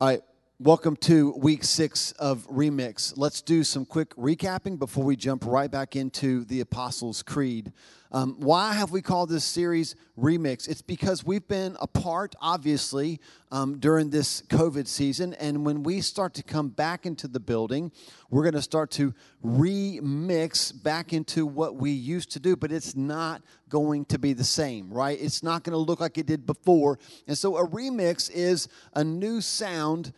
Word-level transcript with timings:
Right, 0.00 0.22
welcome 0.60 0.96
to 0.96 1.30
week 1.34 1.62
six 1.62 2.10
of 2.18 2.44
Remix. 2.48 3.12
Let's 3.16 3.42
do 3.42 3.62
some 3.62 3.84
quick 3.84 4.12
recapping 4.16 4.76
before 4.76 5.04
we 5.04 5.14
jump 5.14 5.46
right 5.46 5.70
back 5.70 5.94
into 5.94 6.44
the 6.46 6.60
Apostles' 6.60 7.22
Creed. 7.22 7.72
Um, 8.10 8.34
why 8.40 8.72
have 8.72 8.90
we 8.90 9.00
called 9.00 9.28
this 9.28 9.44
series 9.44 9.94
Remix? 10.18 10.68
It's 10.68 10.82
because 10.82 11.24
we've 11.24 11.46
been 11.46 11.76
apart, 11.80 12.34
obviously, 12.40 13.20
um, 13.52 13.78
during 13.78 14.10
this 14.10 14.42
COVID 14.48 14.88
season. 14.88 15.34
And 15.34 15.64
when 15.64 15.84
we 15.84 16.00
start 16.00 16.34
to 16.34 16.42
come 16.42 16.70
back 16.70 17.06
into 17.06 17.28
the 17.28 17.38
building, 17.38 17.92
we're 18.28 18.42
going 18.42 18.54
to 18.54 18.62
start 18.62 18.90
to 18.92 19.14
remix 19.44 20.72
back 20.82 21.12
into 21.12 21.46
what 21.46 21.76
we 21.76 21.92
used 21.92 22.32
to 22.32 22.40
do, 22.40 22.56
but 22.56 22.72
it's 22.72 22.96
not 22.96 23.42
going 23.68 24.06
to 24.06 24.18
be 24.18 24.32
the 24.32 24.42
same, 24.42 24.90
right? 24.92 25.18
It's 25.20 25.44
not 25.44 25.62
going 25.62 25.74
to 25.74 25.78
look 25.78 26.00
like 26.00 26.18
it 26.18 26.26
did 26.26 26.46
before. 26.46 26.98
And 27.28 27.38
so 27.38 27.58
a 27.58 27.68
remix 27.68 28.28
is 28.28 28.66
a 28.94 29.04
new 29.04 29.40
sound 29.40 30.12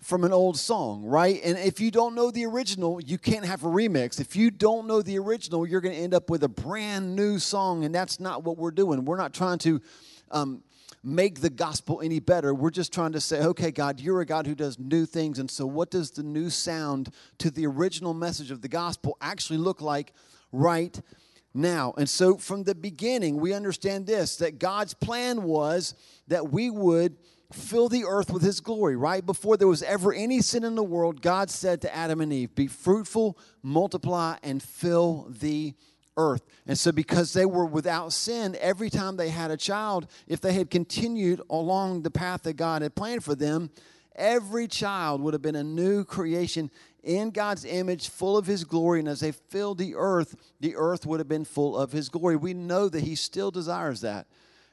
from 0.00 0.24
an 0.24 0.32
old 0.32 0.58
song, 0.58 1.04
right? 1.04 1.40
And 1.44 1.58
if 1.58 1.78
you 1.78 1.90
don't 1.90 2.14
know 2.14 2.30
the 2.30 2.46
original, 2.46 3.00
you 3.00 3.18
can't 3.18 3.44
have 3.44 3.64
a 3.64 3.68
remix. 3.68 4.18
If 4.18 4.34
you 4.34 4.50
don't 4.50 4.86
know 4.86 5.02
the 5.02 5.18
original, 5.18 5.66
you're 5.66 5.82
going 5.82 5.94
to 5.94 6.00
end 6.00 6.14
up 6.14 6.30
with 6.30 6.42
a 6.42 6.48
brand 6.48 7.14
new 7.14 7.38
song, 7.38 7.84
and 7.84 7.94
that's 7.94 8.18
not 8.18 8.42
what 8.42 8.56
we're 8.56 8.70
doing. 8.70 9.04
We're 9.04 9.18
not 9.18 9.34
trying 9.34 9.58
to 9.58 9.80
um, 10.30 10.62
make 11.02 11.40
the 11.40 11.50
gospel 11.50 12.00
any 12.02 12.18
better. 12.18 12.54
We're 12.54 12.70
just 12.70 12.94
trying 12.94 13.12
to 13.12 13.20
say, 13.20 13.42
okay, 13.42 13.70
God, 13.70 14.00
you're 14.00 14.22
a 14.22 14.26
God 14.26 14.46
who 14.46 14.54
does 14.54 14.78
new 14.78 15.04
things. 15.04 15.38
And 15.38 15.50
so, 15.50 15.66
what 15.66 15.90
does 15.90 16.10
the 16.10 16.22
new 16.22 16.48
sound 16.48 17.12
to 17.38 17.50
the 17.50 17.66
original 17.66 18.14
message 18.14 18.50
of 18.50 18.62
the 18.62 18.68
gospel 18.68 19.18
actually 19.20 19.58
look 19.58 19.82
like 19.82 20.14
right 20.50 20.98
now? 21.52 21.92
And 21.98 22.08
so, 22.08 22.38
from 22.38 22.64
the 22.64 22.74
beginning, 22.74 23.36
we 23.36 23.52
understand 23.52 24.06
this 24.06 24.36
that 24.36 24.58
God's 24.58 24.94
plan 24.94 25.42
was 25.42 25.94
that 26.28 26.50
we 26.50 26.70
would 26.70 27.16
fill 27.52 27.88
the 27.88 28.04
earth 28.04 28.30
with 28.30 28.42
his 28.42 28.60
glory. 28.60 28.96
Right 28.96 29.24
before 29.24 29.56
there 29.56 29.68
was 29.68 29.82
ever 29.82 30.12
any 30.12 30.40
sin 30.40 30.64
in 30.64 30.74
the 30.74 30.82
world, 30.82 31.22
God 31.22 31.50
said 31.50 31.80
to 31.82 31.94
Adam 31.94 32.20
and 32.20 32.32
Eve, 32.32 32.54
Be 32.54 32.66
fruitful, 32.66 33.38
multiply, 33.62 34.36
and 34.42 34.62
fill 34.62 35.26
the 35.28 35.74
earth. 36.16 36.42
And 36.66 36.78
so, 36.78 36.92
because 36.92 37.32
they 37.32 37.46
were 37.46 37.66
without 37.66 38.12
sin, 38.12 38.56
every 38.60 38.90
time 38.90 39.16
they 39.16 39.30
had 39.30 39.50
a 39.50 39.56
child, 39.56 40.06
if 40.28 40.40
they 40.40 40.52
had 40.52 40.70
continued 40.70 41.40
along 41.50 42.02
the 42.02 42.10
path 42.10 42.42
that 42.44 42.54
God 42.54 42.82
had 42.82 42.94
planned 42.94 43.24
for 43.24 43.34
them, 43.34 43.70
every 44.14 44.68
child 44.68 45.20
would 45.22 45.34
have 45.34 45.42
been 45.42 45.56
a 45.56 45.64
new 45.64 46.04
creation 46.04 46.70
in 47.02 47.30
God's 47.30 47.64
image, 47.64 48.08
full 48.08 48.36
of 48.36 48.46
His 48.46 48.64
glory. 48.64 49.00
And 49.00 49.08
as 49.08 49.20
they 49.20 49.32
filled 49.32 49.78
the 49.78 49.94
earth, 49.96 50.36
the 50.60 50.76
earth 50.76 51.06
would 51.06 51.20
have 51.20 51.28
been 51.28 51.44
full 51.44 51.76
of 51.76 51.92
His 51.92 52.08
glory. 52.08 52.36
We 52.36 52.54
know 52.54 52.88
that 52.88 53.02
He 53.02 53.14
still 53.14 53.50
desires 53.50 54.02
that. 54.02 54.26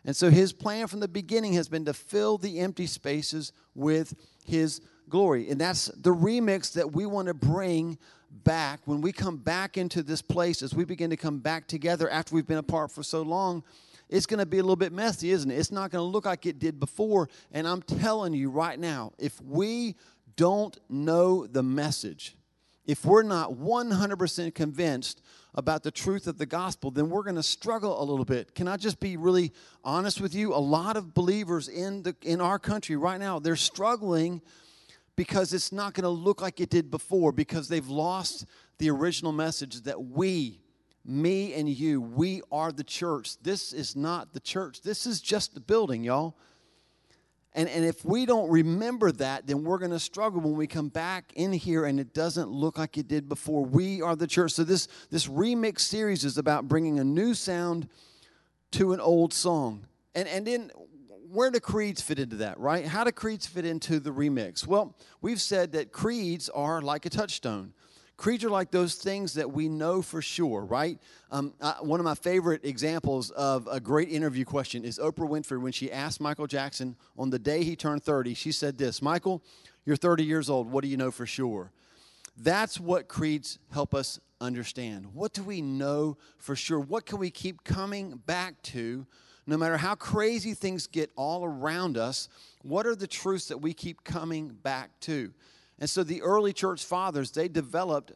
And 0.07 0.15
so 0.15 0.29
his 0.29 0.53
plan 0.53 0.87
from 0.87 1.01
the 1.01 1.07
beginning 1.09 1.53
has 1.53 1.67
been 1.67 1.83
to 1.85 1.93
fill 1.93 2.37
the 2.37 2.61
empty 2.61 2.87
spaces 2.87 3.51
with 3.75 4.15
his 4.45 4.79
glory. 5.09 5.49
And 5.49 5.59
that's 5.59 5.87
the 5.87 6.15
remix 6.15 6.73
that 6.73 6.93
we 6.93 7.05
want 7.05 7.27
to 7.27 7.33
bring 7.33 7.97
back 8.31 8.79
when 8.85 9.01
we 9.01 9.11
come 9.11 9.35
back 9.35 9.77
into 9.77 10.01
this 10.01 10.21
place 10.21 10.61
as 10.61 10.73
we 10.73 10.85
begin 10.85 11.09
to 11.09 11.17
come 11.17 11.39
back 11.39 11.67
together 11.67 12.09
after 12.09 12.33
we've 12.33 12.47
been 12.47 12.57
apart 12.57 12.89
for 12.89 13.03
so 13.03 13.21
long. 13.21 13.63
It's 14.09 14.25
going 14.25 14.39
to 14.39 14.45
be 14.45 14.59
a 14.59 14.63
little 14.63 14.77
bit 14.77 14.93
messy, 14.93 15.31
isn't 15.31 15.51
it? 15.51 15.55
It's 15.55 15.73
not 15.73 15.91
going 15.91 16.01
to 16.01 16.09
look 16.09 16.25
like 16.25 16.45
it 16.45 16.57
did 16.57 16.79
before. 16.79 17.27
And 17.51 17.67
I'm 17.67 17.81
telling 17.81 18.33
you 18.33 18.49
right 18.49 18.79
now, 18.79 19.11
if 19.19 19.41
we 19.41 19.95
don't 20.37 20.77
know 20.87 21.45
the 21.45 21.63
message, 21.63 22.37
if 22.87 23.05
we're 23.05 23.23
not 23.23 23.51
100% 23.51 24.55
convinced 24.55 25.21
about 25.53 25.83
the 25.83 25.91
truth 25.91 26.25
of 26.25 26.37
the 26.37 26.45
gospel, 26.45 26.89
then 26.89 27.09
we're 27.09 27.23
going 27.23 27.35
to 27.35 27.43
struggle 27.43 28.01
a 28.01 28.05
little 28.05 28.25
bit. 28.25 28.55
Can 28.55 28.67
I 28.67 28.77
just 28.77 28.99
be 28.99 29.17
really 29.17 29.51
honest 29.83 30.21
with 30.21 30.33
you? 30.33 30.53
A 30.53 30.55
lot 30.55 30.97
of 30.97 31.13
believers 31.13 31.67
in 31.67 32.03
the 32.03 32.15
in 32.21 32.41
our 32.41 32.57
country 32.57 32.95
right 32.95 33.19
now, 33.19 33.39
they're 33.39 33.55
struggling 33.55 34.41
because 35.15 35.53
it's 35.53 35.71
not 35.71 35.93
going 35.93 36.03
to 36.03 36.09
look 36.09 36.41
like 36.41 36.61
it 36.61 36.69
did 36.69 36.89
before 36.89 37.31
because 37.31 37.67
they've 37.67 37.87
lost 37.87 38.45
the 38.77 38.89
original 38.89 39.31
message 39.31 39.81
that 39.81 40.01
we 40.01 40.61
me 41.07 41.53
and 41.53 41.69
you, 41.69 42.01
we 42.01 42.41
are 42.51 42.71
the 42.71 42.83
church. 42.83 43.41
This 43.41 43.71
is 43.71 43.95
not 43.95 44.33
the 44.33 44.41
church. 44.41 44.81
This 44.81 45.07
is 45.07 45.21
just 45.21 45.53
the 45.53 45.61
building, 45.61 46.03
y'all. 46.03 46.35
And, 47.57 47.67
and 47.69 47.83
if 47.83 48.05
we 48.05 48.27
don't 48.27 48.51
remember 48.51 49.11
that, 49.13 49.47
then 49.47 49.63
we're 49.63 49.79
going 49.79 49.89
to 49.89 49.99
struggle 49.99 50.41
when 50.41 50.53
we 50.53 50.67
come 50.67 50.89
back 50.89 51.33
in 51.35 51.51
here 51.51 51.85
and 51.85 51.99
it 51.99 52.13
doesn't 52.13 52.51
look 52.51 52.77
like 52.77 52.99
it 52.99 53.07
did 53.07 53.27
before. 53.27 53.65
We 53.65 53.99
are 54.03 54.15
the 54.15 54.27
church. 54.27 54.51
So, 54.51 54.63
this, 54.63 54.87
this 55.09 55.25
remix 55.25 55.79
series 55.79 56.23
is 56.23 56.37
about 56.37 56.67
bringing 56.67 56.99
a 56.99 57.03
new 57.03 57.33
sound 57.33 57.89
to 58.73 58.93
an 58.93 58.99
old 58.99 59.33
song. 59.33 59.87
And, 60.13 60.27
and 60.27 60.45
then, 60.45 60.71
where 61.31 61.49
do 61.49 61.59
creeds 61.59 61.99
fit 61.99 62.19
into 62.19 62.35
that, 62.37 62.59
right? 62.59 62.85
How 62.85 63.03
do 63.03 63.11
creeds 63.11 63.47
fit 63.47 63.65
into 63.65 63.99
the 63.99 64.11
remix? 64.11 64.67
Well, 64.67 64.95
we've 65.21 65.41
said 65.41 65.71
that 65.71 65.91
creeds 65.91 66.49
are 66.49 66.83
like 66.83 67.07
a 67.07 67.09
touchstone. 67.09 67.73
Creeds 68.17 68.43
are 68.43 68.49
like 68.49 68.71
those 68.71 68.95
things 68.95 69.35
that 69.35 69.51
we 69.51 69.69
know 69.69 70.01
for 70.01 70.23
sure, 70.23 70.65
right? 70.65 70.97
Um, 71.31 71.53
uh, 71.61 71.75
one 71.81 71.99
of 71.99 72.03
my 72.03 72.15
favorite 72.15 72.65
examples 72.65 73.29
of 73.31 73.67
a 73.71 73.79
great 73.79 74.09
interview 74.09 74.43
question 74.43 74.83
is 74.83 74.97
Oprah 74.97 75.29
Winfrey 75.29 75.61
when 75.61 75.71
she 75.71 75.91
asked 75.91 76.19
Michael 76.19 76.47
Jackson 76.47 76.95
on 77.15 77.29
the 77.29 77.37
day 77.37 77.63
he 77.63 77.75
turned 77.75 78.03
30, 78.03 78.33
she 78.33 78.51
said 78.51 78.79
this 78.79 79.03
Michael, 79.03 79.43
you're 79.85 79.95
30 79.95 80.23
years 80.23 80.49
old. 80.49 80.71
What 80.71 80.83
do 80.83 80.89
you 80.89 80.97
know 80.97 81.11
for 81.11 81.27
sure? 81.27 81.71
That's 82.35 82.79
what 82.79 83.07
creeds 83.07 83.59
help 83.71 83.93
us 83.93 84.19
understand. 84.41 85.13
What 85.13 85.33
do 85.33 85.43
we 85.43 85.61
know 85.61 86.17
for 86.39 86.55
sure? 86.55 86.79
What 86.79 87.05
can 87.05 87.19
we 87.19 87.29
keep 87.29 87.63
coming 87.63 88.21
back 88.25 88.61
to 88.63 89.05
no 89.45 89.57
matter 89.57 89.77
how 89.77 89.93
crazy 89.93 90.55
things 90.55 90.87
get 90.87 91.11
all 91.15 91.45
around 91.45 91.97
us? 91.97 92.29
What 92.63 92.87
are 92.87 92.95
the 92.95 93.07
truths 93.07 93.47
that 93.47 93.59
we 93.59 93.73
keep 93.73 94.03
coming 94.03 94.49
back 94.49 94.99
to? 95.01 95.33
And 95.79 95.89
so 95.89 96.03
the 96.03 96.21
early 96.21 96.53
church 96.53 96.83
fathers, 96.83 97.31
they 97.31 97.47
developed 97.47 98.13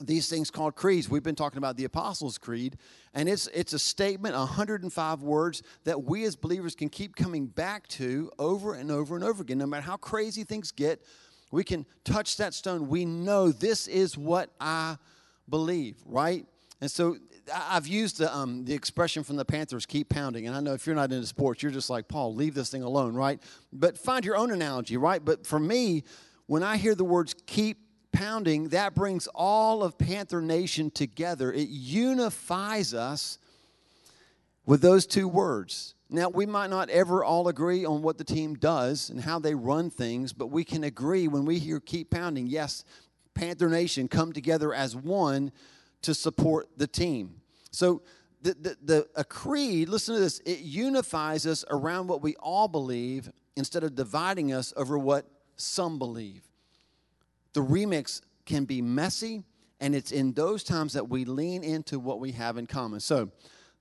these 0.00 0.28
things 0.28 0.50
called 0.50 0.74
creeds. 0.74 1.08
We've 1.08 1.22
been 1.22 1.34
talking 1.34 1.58
about 1.58 1.76
the 1.76 1.84
Apostles' 1.84 2.38
Creed, 2.38 2.76
and 3.12 3.28
it's 3.28 3.48
it's 3.48 3.74
a 3.74 3.78
statement, 3.78 4.34
105 4.34 5.22
words 5.22 5.62
that 5.84 6.02
we 6.04 6.24
as 6.24 6.36
believers 6.36 6.74
can 6.74 6.88
keep 6.88 7.14
coming 7.14 7.46
back 7.46 7.86
to 7.88 8.30
over 8.38 8.74
and 8.74 8.90
over 8.90 9.14
and 9.14 9.24
over 9.24 9.42
again. 9.42 9.58
No 9.58 9.66
matter 9.66 9.82
how 9.82 9.98
crazy 9.98 10.42
things 10.42 10.72
get, 10.72 11.02
we 11.50 11.64
can 11.64 11.84
touch 12.04 12.38
that 12.38 12.54
stone. 12.54 12.88
We 12.88 13.04
know 13.04 13.52
this 13.52 13.86
is 13.86 14.16
what 14.16 14.50
I 14.58 14.96
believe, 15.48 15.96
right? 16.06 16.46
And 16.80 16.90
so 16.90 17.16
I've 17.52 17.86
used 17.86 18.18
the, 18.18 18.34
um, 18.34 18.64
the 18.64 18.72
expression 18.72 19.22
from 19.22 19.36
the 19.36 19.44
Panthers, 19.44 19.84
keep 19.84 20.08
pounding. 20.08 20.46
And 20.46 20.56
I 20.56 20.60
know 20.60 20.72
if 20.72 20.86
you're 20.86 20.96
not 20.96 21.12
into 21.12 21.26
sports, 21.26 21.62
you're 21.62 21.72
just 21.72 21.90
like, 21.90 22.08
Paul, 22.08 22.34
leave 22.34 22.54
this 22.54 22.70
thing 22.70 22.82
alone, 22.82 23.14
right? 23.14 23.40
But 23.72 23.98
find 23.98 24.24
your 24.24 24.36
own 24.36 24.50
analogy, 24.50 24.96
right? 24.96 25.22
But 25.22 25.46
for 25.46 25.58
me, 25.58 26.04
when 26.50 26.64
I 26.64 26.78
hear 26.78 26.96
the 26.96 27.04
words 27.04 27.36
keep 27.46 27.78
pounding, 28.10 28.70
that 28.70 28.92
brings 28.92 29.28
all 29.36 29.84
of 29.84 29.96
Panther 29.96 30.42
Nation 30.42 30.90
together. 30.90 31.52
It 31.52 31.68
unifies 31.68 32.92
us 32.92 33.38
with 34.66 34.80
those 34.80 35.06
two 35.06 35.28
words. 35.28 35.94
Now, 36.08 36.28
we 36.28 36.46
might 36.46 36.68
not 36.68 36.90
ever 36.90 37.22
all 37.22 37.46
agree 37.46 37.84
on 37.84 38.02
what 38.02 38.18
the 38.18 38.24
team 38.24 38.56
does 38.56 39.10
and 39.10 39.20
how 39.20 39.38
they 39.38 39.54
run 39.54 39.90
things, 39.90 40.32
but 40.32 40.48
we 40.48 40.64
can 40.64 40.82
agree 40.82 41.28
when 41.28 41.44
we 41.44 41.60
hear 41.60 41.78
keep 41.78 42.10
pounding, 42.10 42.48
yes, 42.48 42.84
Panther 43.32 43.68
Nation 43.68 44.08
come 44.08 44.32
together 44.32 44.74
as 44.74 44.96
one 44.96 45.52
to 46.02 46.14
support 46.14 46.68
the 46.76 46.88
team. 46.88 47.42
So, 47.70 48.02
the, 48.42 48.54
the, 48.54 48.76
the, 48.82 49.08
a 49.14 49.22
creed, 49.22 49.88
listen 49.88 50.16
to 50.16 50.20
this, 50.20 50.40
it 50.40 50.58
unifies 50.58 51.46
us 51.46 51.64
around 51.70 52.08
what 52.08 52.22
we 52.22 52.34
all 52.40 52.66
believe 52.66 53.30
instead 53.54 53.84
of 53.84 53.94
dividing 53.94 54.52
us 54.52 54.72
over 54.76 54.98
what 54.98 55.26
some 55.60 55.98
believe. 55.98 56.42
The 57.52 57.60
remix 57.60 58.20
can 58.46 58.64
be 58.64 58.80
messy, 58.82 59.44
and 59.80 59.94
it's 59.94 60.12
in 60.12 60.32
those 60.32 60.62
times 60.62 60.92
that 60.92 61.08
we 61.08 61.24
lean 61.24 61.62
into 61.64 61.98
what 61.98 62.20
we 62.20 62.32
have 62.32 62.56
in 62.58 62.66
common. 62.66 63.00
So, 63.00 63.30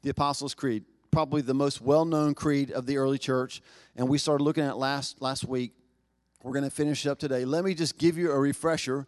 the 0.02 0.10
Apostles' 0.10 0.54
Creed, 0.54 0.86
probably 1.12 1.42
the 1.42 1.54
most 1.54 1.82
well 1.82 2.06
known 2.06 2.34
creed 2.34 2.72
of 2.72 2.86
the 2.86 2.98
early 2.98 3.18
church, 3.18 3.62
and 3.96 4.08
we 4.08 4.18
started 4.18 4.44
looking 4.44 4.64
at 4.64 4.78
last, 4.78 5.22
last 5.22 5.46
week. 5.46 5.74
We're 6.42 6.54
going 6.54 6.64
to 6.64 6.72
finish 6.72 7.06
up 7.06 7.20
today. 7.20 7.44
Let 7.44 7.66
me 7.66 7.74
just 7.74 7.98
give 7.98 8.18
you 8.18 8.32
a 8.32 8.40
refresher 8.40 9.06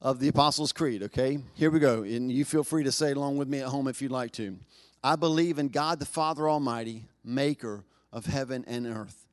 of 0.00 0.18
the 0.18 0.28
Apostles' 0.28 0.72
Creed, 0.72 1.02
okay? 1.02 1.38
Here 1.54 1.70
we 1.70 1.78
go. 1.78 2.02
And 2.04 2.32
you 2.32 2.44
feel 2.44 2.64
free 2.64 2.84
to 2.84 2.92
say 2.92 3.12
along 3.12 3.36
with 3.36 3.48
me 3.48 3.60
at 3.60 3.66
home 3.66 3.86
if 3.86 4.00
you'd 4.00 4.10
like 4.10 4.32
to. 4.32 4.56
I 5.04 5.16
believe 5.16 5.58
in 5.58 5.68
God 5.68 5.98
the 5.98 6.06
Father 6.06 6.48
Almighty, 6.48 7.04
maker 7.22 7.84
of 8.12 8.24
heaven 8.24 8.64
and 8.66 8.86
earth 8.86 9.25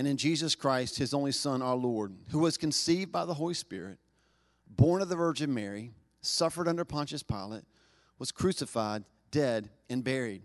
and 0.00 0.08
in 0.08 0.16
Jesus 0.16 0.54
Christ, 0.54 0.96
his 0.96 1.12
only 1.12 1.30
Son, 1.30 1.60
our 1.60 1.76
Lord, 1.76 2.16
who 2.30 2.38
was 2.38 2.56
conceived 2.56 3.12
by 3.12 3.26
the 3.26 3.34
Holy 3.34 3.52
Spirit, 3.52 3.98
born 4.66 5.02
of 5.02 5.10
the 5.10 5.14
Virgin 5.14 5.52
Mary, 5.52 5.92
suffered 6.22 6.68
under 6.68 6.86
Pontius 6.86 7.22
Pilate, 7.22 7.64
was 8.18 8.32
crucified, 8.32 9.04
dead, 9.30 9.68
and 9.90 10.02
buried. 10.02 10.40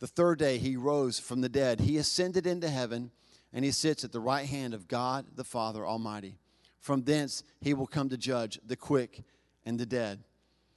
The 0.00 0.06
third 0.06 0.38
day 0.38 0.58
he 0.58 0.76
rose 0.76 1.18
from 1.18 1.40
the 1.40 1.48
dead. 1.48 1.80
He 1.80 1.96
ascended 1.96 2.46
into 2.46 2.68
heaven, 2.68 3.10
and 3.54 3.64
he 3.64 3.70
sits 3.70 4.04
at 4.04 4.12
the 4.12 4.20
right 4.20 4.44
hand 4.46 4.74
of 4.74 4.86
God 4.86 5.24
the 5.34 5.44
Father 5.44 5.86
Almighty. 5.86 6.36
From 6.78 7.02
thence 7.02 7.42
he 7.58 7.72
will 7.72 7.86
come 7.86 8.10
to 8.10 8.18
judge 8.18 8.60
the 8.66 8.76
quick 8.76 9.22
and 9.64 9.80
the 9.80 9.86
dead. 9.86 10.22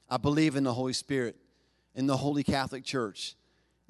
I 0.10 0.16
believe 0.16 0.56
in 0.56 0.64
the 0.64 0.74
Holy 0.74 0.94
Spirit, 0.94 1.36
in 1.94 2.08
the 2.08 2.16
Holy 2.16 2.46
Catholic 2.46 2.86
Church 2.86 3.36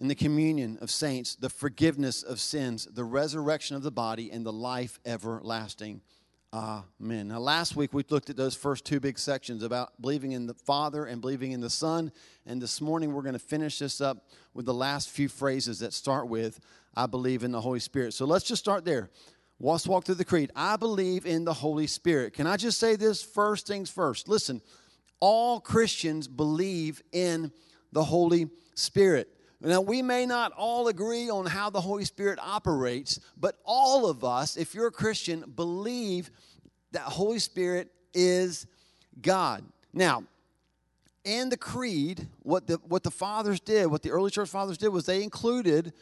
and 0.03 0.11
the 0.11 0.15
communion 0.15 0.77
of 0.81 0.91
saints, 0.91 1.35
the 1.35 1.47
forgiveness 1.47 2.23
of 2.23 2.37
sins, 2.37 2.89
the 2.91 3.05
resurrection 3.05 3.77
of 3.77 3.83
the 3.83 3.91
body, 3.91 4.29
and 4.33 4.45
the 4.45 4.51
life 4.51 4.99
everlasting. 5.05 6.01
Amen. 6.53 7.29
Now, 7.29 7.39
last 7.39 7.77
week 7.77 7.93
we 7.93 8.03
looked 8.09 8.29
at 8.29 8.35
those 8.35 8.53
first 8.53 8.83
two 8.83 8.99
big 8.99 9.17
sections 9.17 9.63
about 9.63 9.93
believing 10.01 10.33
in 10.33 10.45
the 10.45 10.55
Father 10.55 11.05
and 11.05 11.21
believing 11.21 11.53
in 11.53 11.61
the 11.61 11.69
Son. 11.69 12.11
And 12.45 12.61
this 12.61 12.81
morning 12.81 13.13
we're 13.13 13.21
going 13.21 13.31
to 13.31 13.39
finish 13.39 13.79
this 13.79 14.01
up 14.01 14.27
with 14.53 14.65
the 14.65 14.73
last 14.73 15.09
few 15.09 15.29
phrases 15.29 15.79
that 15.79 15.93
start 15.93 16.27
with, 16.27 16.59
I 16.93 17.05
believe 17.05 17.45
in 17.45 17.53
the 17.53 17.61
Holy 17.61 17.79
Spirit. 17.79 18.13
So 18.13 18.25
let's 18.25 18.43
just 18.43 18.61
start 18.61 18.83
there. 18.83 19.09
Let's 19.61 19.87
walk 19.87 20.03
through 20.03 20.15
the 20.15 20.25
creed. 20.25 20.51
I 20.53 20.75
believe 20.75 21.25
in 21.25 21.45
the 21.45 21.53
Holy 21.53 21.87
Spirit. 21.87 22.33
Can 22.33 22.45
I 22.45 22.57
just 22.57 22.77
say 22.77 22.97
this 22.97 23.23
first 23.23 23.67
things 23.67 23.89
first? 23.89 24.27
Listen, 24.27 24.61
all 25.21 25.61
Christians 25.61 26.27
believe 26.27 27.01
in 27.13 27.53
the 27.93 28.03
Holy 28.03 28.49
Spirit. 28.75 29.29
Now, 29.65 29.79
we 29.79 30.01
may 30.01 30.25
not 30.25 30.51
all 30.57 30.89
agree 30.89 31.29
on 31.29 31.45
how 31.45 31.69
the 31.69 31.79
Holy 31.79 32.03
Spirit 32.03 32.37
operates, 32.41 33.21
but 33.37 33.57
all 33.63 34.09
of 34.09 34.25
us, 34.25 34.57
if 34.57 34.75
you're 34.75 34.87
a 34.87 34.91
Christian, 34.91 35.53
believe 35.55 36.31
that 36.91 37.03
Holy 37.03 37.39
Spirit 37.39 37.89
is 38.13 38.67
God. 39.21 39.63
Now, 39.93 40.25
in 41.23 41.47
the 41.47 41.55
creed, 41.55 42.27
what 42.39 42.67
the, 42.67 42.75
what 42.87 43.03
the 43.03 43.11
fathers 43.11 43.61
did, 43.61 43.87
what 43.87 44.01
the 44.01 44.09
early 44.09 44.31
church 44.31 44.49
fathers 44.49 44.77
did, 44.77 44.89
was 44.89 45.05
they 45.05 45.23
included 45.23 45.93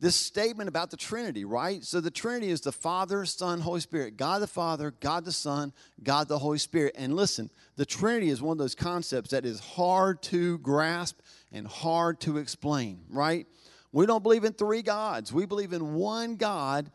this 0.00 0.16
statement 0.16 0.68
about 0.68 0.90
the 0.90 0.96
Trinity, 0.96 1.44
right? 1.44 1.84
So 1.84 2.00
the 2.00 2.10
Trinity 2.10 2.50
is 2.50 2.60
the 2.60 2.72
Father, 2.72 3.24
Son, 3.24 3.60
Holy 3.60 3.80
Spirit. 3.80 4.16
God 4.16 4.42
the 4.42 4.46
Father, 4.46 4.92
God 5.00 5.24
the 5.24 5.32
Son, 5.32 5.72
God 6.02 6.28
the 6.28 6.38
Holy 6.38 6.58
Spirit. 6.58 6.94
And 6.98 7.14
listen, 7.14 7.50
the 7.76 7.86
Trinity 7.86 8.28
is 8.28 8.42
one 8.42 8.52
of 8.52 8.58
those 8.58 8.74
concepts 8.74 9.30
that 9.30 9.46
is 9.46 9.60
hard 9.60 10.22
to 10.24 10.58
grasp 10.58 11.20
and 11.52 11.66
hard 11.66 12.20
to 12.20 12.38
explain, 12.38 13.00
right? 13.08 13.46
We 13.92 14.06
don't 14.06 14.22
believe 14.22 14.44
in 14.44 14.52
three 14.52 14.82
gods. 14.82 15.32
We 15.32 15.46
believe 15.46 15.72
in 15.72 15.94
one 15.94 16.36
God 16.36 16.90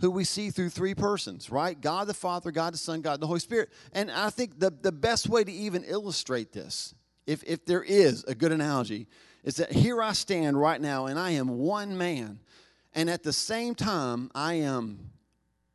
who 0.00 0.10
we 0.10 0.24
see 0.24 0.50
through 0.50 0.70
three 0.70 0.94
persons, 0.94 1.50
right? 1.50 1.80
God 1.80 2.06
the 2.06 2.14
Father, 2.14 2.50
God 2.50 2.74
the 2.74 2.78
Son, 2.78 3.00
God 3.00 3.20
the 3.20 3.26
Holy 3.26 3.40
Spirit. 3.40 3.70
And 3.92 4.10
I 4.10 4.30
think 4.30 4.58
the, 4.58 4.70
the 4.70 4.92
best 4.92 5.28
way 5.28 5.44
to 5.44 5.52
even 5.52 5.84
illustrate 5.84 6.52
this, 6.52 6.94
if, 7.26 7.42
if 7.44 7.64
there 7.64 7.82
is 7.82 8.24
a 8.24 8.34
good 8.34 8.52
analogy, 8.52 9.08
is 9.44 9.56
that 9.56 9.70
here 9.70 10.02
I 10.02 10.12
stand 10.12 10.58
right 10.58 10.80
now 10.80 11.06
and 11.06 11.18
I 11.18 11.32
am 11.32 11.48
one 11.48 11.96
man. 11.96 12.40
And 12.94 13.10
at 13.10 13.22
the 13.22 13.32
same 13.32 13.74
time, 13.74 14.30
I 14.34 14.54
am 14.54 15.10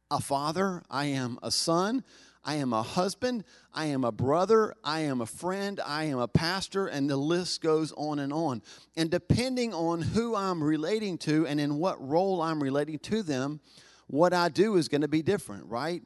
a 0.09 0.19
father, 0.19 0.83
I 0.89 1.05
am 1.05 1.37
a 1.43 1.51
son, 1.51 2.03
I 2.43 2.55
am 2.55 2.73
a 2.73 2.81
husband, 2.81 3.43
I 3.73 3.85
am 3.87 4.03
a 4.03 4.11
brother, 4.11 4.73
I 4.83 5.01
am 5.01 5.21
a 5.21 5.25
friend, 5.25 5.79
I 5.85 6.05
am 6.05 6.17
a 6.17 6.27
pastor, 6.27 6.87
and 6.87 7.09
the 7.09 7.17
list 7.17 7.61
goes 7.61 7.91
on 7.91 8.19
and 8.19 8.33
on. 8.33 8.63
And 8.95 9.11
depending 9.11 9.73
on 9.73 10.01
who 10.01 10.35
I'm 10.35 10.63
relating 10.63 11.17
to 11.19 11.45
and 11.45 11.59
in 11.59 11.77
what 11.77 12.05
role 12.05 12.41
I'm 12.41 12.63
relating 12.63 12.97
to 12.99 13.21
them, 13.21 13.59
what 14.07 14.33
I 14.33 14.49
do 14.49 14.77
is 14.77 14.87
going 14.87 15.01
to 15.01 15.07
be 15.07 15.21
different, 15.21 15.65
right? 15.65 16.01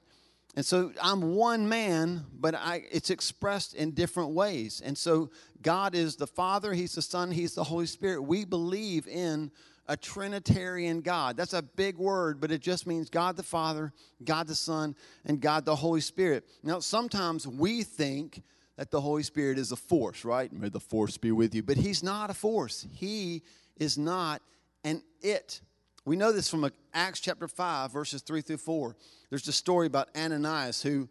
And 0.56 0.66
so 0.66 0.92
I'm 1.02 1.36
one 1.36 1.68
man, 1.68 2.26
but 2.40 2.54
I, 2.54 2.84
it's 2.92 3.10
expressed 3.10 3.74
in 3.74 3.92
different 3.92 4.32
ways. 4.32 4.82
And 4.86 4.96
so 4.98 5.32
God 5.62 5.96
is 5.96 6.16
the 6.16 6.28
Father, 6.28 6.74
He's 6.74 6.94
the 6.94 7.02
Son, 7.02 7.32
He's 7.32 7.56
the 7.56 7.64
Holy 7.64 7.88
Spirit. 7.88 8.22
We 8.22 8.46
believe 8.46 9.08
in 9.08 9.52
a 9.88 9.98
Trinitarian 9.98 11.02
God. 11.02 11.36
That's 11.36 11.54
a 11.54 11.62
big 11.62 11.98
word, 11.98 12.40
but 12.40 12.52
it 12.52 12.62
just 12.62 12.88
means 12.88 13.10
God 13.10 13.36
the 13.36 13.44
Father, 13.44 13.94
God 14.24 14.48
the 14.48 14.56
Son, 14.56 14.96
and 15.26 15.42
God 15.42 15.66
the 15.66 15.76
Holy 15.76 16.02
Spirit. 16.02 16.46
Now, 16.62 16.80
sometimes 16.80 17.48
we 17.48 17.84
think 17.84 18.44
that 18.78 18.92
the 18.92 19.02
Holy 19.02 19.24
Spirit 19.24 19.58
is 19.58 19.72
a 19.72 19.76
force, 19.76 20.24
right? 20.24 20.52
May 20.52 20.70
the 20.70 20.80
force 20.80 21.18
be 21.18 21.32
with 21.32 21.54
you. 21.54 21.64
But 21.64 21.78
He's 21.78 22.04
not 22.04 22.30
a 22.30 22.34
force, 22.34 22.86
He 22.94 23.44
is 23.78 23.98
not 23.98 24.42
an 24.84 25.02
it. 25.22 25.62
We 26.06 26.16
know 26.16 26.32
this 26.32 26.50
from 26.50 26.70
Acts 26.94 27.20
chapter 27.20 27.48
5, 27.48 27.92
verses 27.92 28.22
3 28.22 28.42
through 28.42 28.58
4. 28.58 28.96
There's 29.30 29.46
the 29.46 29.54
story 29.54 29.88
about 29.88 30.10
Ananias 30.16 30.82
who 30.82 31.08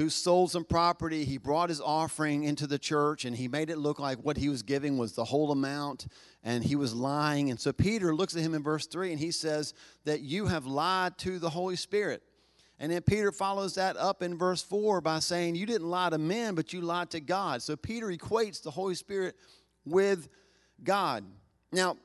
who 0.00 0.08
sold 0.08 0.50
some 0.50 0.64
property. 0.64 1.26
He 1.26 1.36
brought 1.36 1.68
his 1.68 1.80
offering 1.80 2.44
into 2.44 2.66
the 2.66 2.78
church 2.78 3.26
and 3.26 3.36
he 3.36 3.48
made 3.48 3.68
it 3.68 3.76
look 3.76 3.98
like 3.98 4.16
what 4.18 4.38
he 4.38 4.48
was 4.48 4.62
giving 4.62 4.96
was 4.96 5.12
the 5.12 5.24
whole 5.24 5.52
amount 5.52 6.06
and 6.42 6.64
he 6.64 6.74
was 6.74 6.94
lying. 6.94 7.50
And 7.50 7.60
so 7.60 7.70
Peter 7.70 8.14
looks 8.14 8.34
at 8.34 8.40
him 8.40 8.54
in 8.54 8.62
verse 8.62 8.86
3 8.86 9.10
and 9.10 9.20
he 9.20 9.30
says 9.30 9.74
that 10.04 10.20
you 10.20 10.46
have 10.46 10.64
lied 10.64 11.18
to 11.18 11.38
the 11.38 11.50
Holy 11.50 11.76
Spirit. 11.76 12.22
And 12.78 12.90
then 12.90 13.02
Peter 13.02 13.30
follows 13.30 13.74
that 13.74 13.98
up 13.98 14.22
in 14.22 14.38
verse 14.38 14.62
4 14.62 15.02
by 15.02 15.18
saying, 15.18 15.56
You 15.56 15.66
didn't 15.66 15.90
lie 15.90 16.08
to 16.08 16.16
men, 16.16 16.54
but 16.54 16.72
you 16.72 16.80
lied 16.80 17.10
to 17.10 17.20
God. 17.20 17.60
So 17.62 17.76
Peter 17.76 18.06
equates 18.06 18.62
the 18.62 18.70
Holy 18.70 18.94
Spirit 18.94 19.36
with 19.84 20.28
God. 20.82 21.24
Now, 21.72 21.98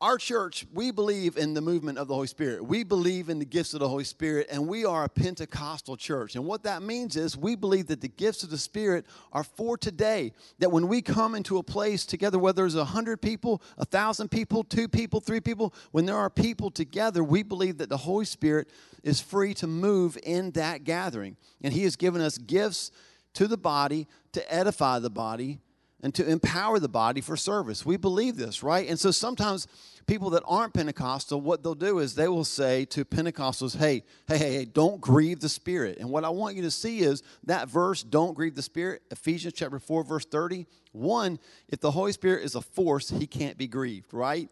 our 0.00 0.18
church, 0.18 0.66
we 0.74 0.90
believe 0.90 1.38
in 1.38 1.54
the 1.54 1.62
movement 1.62 1.96
of 1.96 2.06
the 2.06 2.14
Holy 2.14 2.26
Spirit. 2.26 2.62
We 2.62 2.84
believe 2.84 3.30
in 3.30 3.38
the 3.38 3.46
gifts 3.46 3.72
of 3.72 3.80
the 3.80 3.88
Holy 3.88 4.04
Spirit, 4.04 4.46
and 4.50 4.68
we 4.68 4.84
are 4.84 5.04
a 5.04 5.08
Pentecostal 5.08 5.96
church. 5.96 6.36
And 6.36 6.44
what 6.44 6.64
that 6.64 6.82
means 6.82 7.16
is 7.16 7.34
we 7.34 7.56
believe 7.56 7.86
that 7.86 8.02
the 8.02 8.08
gifts 8.08 8.42
of 8.42 8.50
the 8.50 8.58
Spirit 8.58 9.06
are 9.32 9.42
for 9.42 9.78
today. 9.78 10.32
That 10.58 10.70
when 10.70 10.88
we 10.88 11.00
come 11.00 11.34
into 11.34 11.56
a 11.56 11.62
place 11.62 12.04
together, 12.04 12.38
whether 12.38 12.66
a 12.66 12.84
hundred 12.84 13.22
people, 13.22 13.62
a 13.78 13.86
thousand 13.86 14.30
people, 14.30 14.64
two 14.64 14.86
people, 14.86 15.20
three 15.20 15.40
people, 15.40 15.72
when 15.92 16.04
there 16.04 16.16
are 16.16 16.28
people 16.28 16.70
together, 16.70 17.24
we 17.24 17.42
believe 17.42 17.78
that 17.78 17.88
the 17.88 17.96
Holy 17.96 18.26
Spirit 18.26 18.68
is 19.02 19.20
free 19.20 19.54
to 19.54 19.66
move 19.66 20.18
in 20.24 20.50
that 20.52 20.84
gathering. 20.84 21.38
And 21.62 21.72
He 21.72 21.84
has 21.84 21.96
given 21.96 22.20
us 22.20 22.36
gifts 22.36 22.90
to 23.32 23.46
the 23.46 23.56
body 23.56 24.08
to 24.32 24.52
edify 24.52 24.98
the 24.98 25.10
body 25.10 25.58
and 26.02 26.14
to 26.14 26.26
empower 26.28 26.78
the 26.78 26.88
body 26.88 27.20
for 27.20 27.36
service. 27.36 27.86
We 27.86 27.96
believe 27.96 28.36
this, 28.36 28.62
right? 28.62 28.88
And 28.88 28.98
so 28.98 29.10
sometimes 29.10 29.66
people 30.06 30.30
that 30.30 30.42
aren't 30.46 30.74
Pentecostal, 30.74 31.40
what 31.40 31.62
they'll 31.62 31.74
do 31.74 31.98
is 31.98 32.14
they 32.14 32.28
will 32.28 32.44
say 32.44 32.84
to 32.86 33.04
Pentecostals, 33.04 33.76
hey, 33.76 34.04
hey, 34.28 34.38
hey, 34.38 34.64
don't 34.64 35.00
grieve 35.00 35.40
the 35.40 35.48
Spirit. 35.48 35.98
And 35.98 36.10
what 36.10 36.24
I 36.24 36.28
want 36.28 36.54
you 36.54 36.62
to 36.62 36.70
see 36.70 37.00
is 37.00 37.22
that 37.44 37.68
verse, 37.68 38.02
don't 38.02 38.34
grieve 38.34 38.54
the 38.54 38.62
Spirit, 38.62 39.02
Ephesians 39.10 39.54
chapter 39.54 39.78
4, 39.78 40.04
verse 40.04 40.26
30. 40.26 40.66
One, 40.92 41.38
if 41.68 41.80
the 41.80 41.90
Holy 41.90 42.12
Spirit 42.12 42.44
is 42.44 42.54
a 42.54 42.60
force, 42.60 43.10
he 43.10 43.26
can't 43.26 43.58
be 43.58 43.66
grieved, 43.66 44.12
right? 44.12 44.48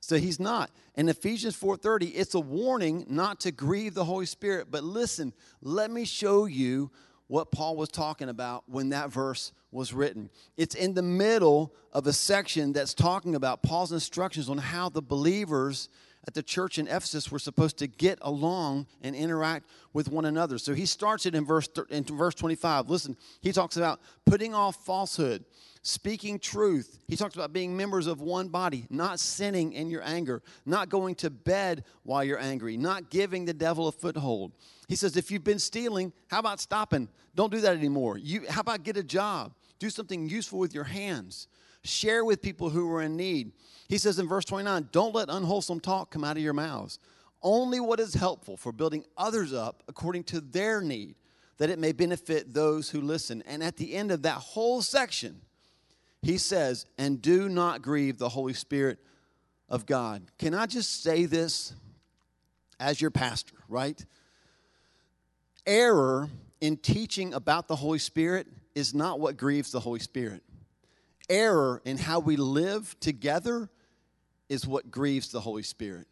So 0.00 0.16
he's 0.16 0.38
not. 0.38 0.70
In 0.94 1.08
Ephesians 1.08 1.56
4:30, 1.56 2.12
it's 2.14 2.34
a 2.34 2.40
warning 2.40 3.04
not 3.08 3.40
to 3.40 3.50
grieve 3.50 3.94
the 3.94 4.04
Holy 4.04 4.26
Spirit. 4.26 4.68
But 4.70 4.84
listen, 4.84 5.32
let 5.60 5.90
me 5.90 6.04
show 6.04 6.44
you 6.44 6.90
what 7.26 7.50
Paul 7.50 7.76
was 7.76 7.88
talking 7.88 8.28
about 8.28 8.64
when 8.68 8.90
that 8.90 9.10
verse 9.10 9.52
was 9.70 9.92
written. 9.92 10.30
It's 10.56 10.74
in 10.74 10.94
the 10.94 11.02
middle 11.02 11.74
of 11.92 12.06
a 12.06 12.12
section 12.12 12.72
that's 12.72 12.94
talking 12.94 13.34
about 13.34 13.62
Paul's 13.62 13.92
instructions 13.92 14.48
on 14.48 14.58
how 14.58 14.88
the 14.88 15.02
believers 15.02 15.88
at 16.26 16.34
the 16.34 16.42
church 16.42 16.78
in 16.78 16.86
Ephesus 16.86 17.30
were 17.30 17.38
supposed 17.38 17.78
to 17.78 17.86
get 17.86 18.18
along 18.20 18.86
and 19.02 19.16
interact 19.16 19.66
with 19.92 20.08
one 20.08 20.26
another. 20.26 20.58
So 20.58 20.74
he 20.74 20.84
starts 20.84 21.24
it 21.26 21.34
in 21.34 21.44
verse 21.44 21.68
in 21.90 22.04
verse 22.04 22.34
25. 22.34 22.90
Listen, 22.90 23.16
he 23.40 23.52
talks 23.52 23.76
about 23.78 24.00
putting 24.26 24.54
off 24.54 24.84
falsehood, 24.84 25.44
speaking 25.82 26.38
truth. 26.38 26.98
He 27.08 27.16
talks 27.16 27.34
about 27.34 27.54
being 27.54 27.74
members 27.74 28.06
of 28.06 28.20
one 28.20 28.48
body, 28.48 28.86
not 28.90 29.20
sinning 29.20 29.72
in 29.72 29.88
your 29.88 30.02
anger, 30.04 30.42
not 30.66 30.90
going 30.90 31.14
to 31.16 31.30
bed 31.30 31.84
while 32.02 32.22
you're 32.22 32.40
angry, 32.40 32.76
not 32.76 33.10
giving 33.10 33.46
the 33.46 33.54
devil 33.54 33.88
a 33.88 33.92
foothold. 33.92 34.52
He 34.86 34.96
says 34.96 35.16
if 35.16 35.30
you've 35.30 35.44
been 35.44 35.58
stealing, 35.58 36.12
how 36.28 36.40
about 36.40 36.60
stopping? 36.60 37.08
Don't 37.34 37.52
do 37.52 37.60
that 37.60 37.76
anymore. 37.76 38.18
You 38.18 38.44
how 38.50 38.60
about 38.60 38.82
get 38.82 38.96
a 38.96 39.02
job? 39.02 39.54
Do 39.78 39.90
something 39.90 40.28
useful 40.28 40.58
with 40.58 40.74
your 40.74 40.84
hands. 40.84 41.48
Share 41.84 42.24
with 42.24 42.42
people 42.42 42.70
who 42.70 42.90
are 42.92 43.02
in 43.02 43.16
need. 43.16 43.52
He 43.88 43.98
says 43.98 44.18
in 44.18 44.28
verse 44.28 44.44
29 44.44 44.88
Don't 44.92 45.14
let 45.14 45.28
unwholesome 45.28 45.80
talk 45.80 46.10
come 46.10 46.24
out 46.24 46.36
of 46.36 46.42
your 46.42 46.52
mouths. 46.52 46.98
Only 47.42 47.78
what 47.78 48.00
is 48.00 48.14
helpful 48.14 48.56
for 48.56 48.72
building 48.72 49.04
others 49.16 49.52
up 49.52 49.84
according 49.88 50.24
to 50.24 50.40
their 50.40 50.80
need, 50.80 51.14
that 51.58 51.70
it 51.70 51.78
may 51.78 51.92
benefit 51.92 52.52
those 52.52 52.90
who 52.90 53.00
listen. 53.00 53.42
And 53.46 53.62
at 53.62 53.76
the 53.76 53.94
end 53.94 54.10
of 54.10 54.22
that 54.22 54.38
whole 54.38 54.82
section, 54.82 55.40
he 56.20 56.36
says, 56.36 56.86
And 56.98 57.22
do 57.22 57.48
not 57.48 57.82
grieve 57.82 58.18
the 58.18 58.28
Holy 58.28 58.54
Spirit 58.54 58.98
of 59.68 59.86
God. 59.86 60.22
Can 60.38 60.54
I 60.54 60.66
just 60.66 61.02
say 61.02 61.26
this 61.26 61.72
as 62.80 63.00
your 63.00 63.10
pastor, 63.10 63.54
right? 63.68 64.04
Error 65.66 66.28
in 66.60 66.76
teaching 66.76 67.34
about 67.34 67.68
the 67.68 67.76
Holy 67.76 67.98
Spirit 67.98 68.46
is 68.78 68.94
not 68.94 69.20
what 69.20 69.36
grieves 69.36 69.72
the 69.72 69.80
Holy 69.80 69.98
Spirit. 69.98 70.42
Error 71.28 71.82
in 71.84 71.98
how 71.98 72.20
we 72.20 72.36
live 72.36 72.96
together 73.00 73.68
is 74.48 74.66
what 74.66 74.90
grieves 74.90 75.30
the 75.30 75.40
Holy 75.40 75.64
Spirit. 75.64 76.06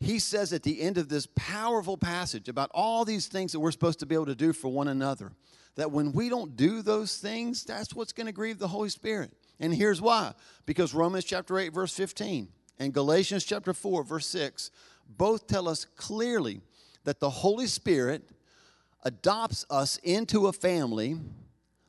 He 0.00 0.18
says 0.18 0.52
at 0.52 0.62
the 0.62 0.80
end 0.80 0.96
of 0.96 1.08
this 1.08 1.28
powerful 1.36 1.96
passage 1.96 2.48
about 2.48 2.70
all 2.72 3.04
these 3.04 3.26
things 3.26 3.52
that 3.52 3.60
we're 3.60 3.70
supposed 3.70 4.00
to 4.00 4.06
be 4.06 4.14
able 4.14 4.26
to 4.26 4.34
do 4.34 4.52
for 4.52 4.68
one 4.68 4.88
another, 4.88 5.32
that 5.76 5.92
when 5.92 6.12
we 6.12 6.28
don't 6.28 6.56
do 6.56 6.82
those 6.82 7.18
things, 7.18 7.64
that's 7.64 7.94
what's 7.94 8.12
going 8.12 8.26
to 8.26 8.32
grieve 8.32 8.58
the 8.58 8.68
Holy 8.68 8.88
Spirit. 8.88 9.32
And 9.60 9.74
here's 9.74 10.00
why 10.00 10.32
because 10.66 10.94
Romans 10.94 11.24
chapter 11.24 11.58
8, 11.58 11.72
verse 11.72 11.94
15, 11.94 12.48
and 12.78 12.94
Galatians 12.94 13.44
chapter 13.44 13.74
4, 13.74 14.04
verse 14.04 14.26
6 14.26 14.70
both 15.16 15.46
tell 15.46 15.68
us 15.68 15.84
clearly 15.96 16.60
that 17.04 17.20
the 17.20 17.30
Holy 17.30 17.66
Spirit 17.66 18.30
adopts 19.04 19.64
us 19.70 19.96
into 19.98 20.46
a 20.46 20.52
family 20.52 21.18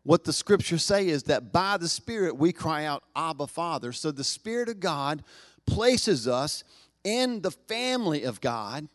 what 0.10 0.24
the 0.24 0.34
scriptures 0.34 0.84
say 0.84 1.08
is 1.08 1.22
that 1.22 1.54
by 1.54 1.78
the 1.78 1.88
Spirit 1.88 2.36
we 2.36 2.52
cry 2.52 2.84
out, 2.86 3.04
Abba, 3.16 3.46
Father. 3.46 3.92
So 3.92 4.10
the 4.10 4.24
Spirit 4.24 4.68
of 4.68 4.80
God 4.80 5.24
places 5.68 6.28
us 6.28 6.64
in 7.04 7.42
the 7.42 7.52
family 7.52 8.24
of 8.24 8.42
God. 8.42 8.88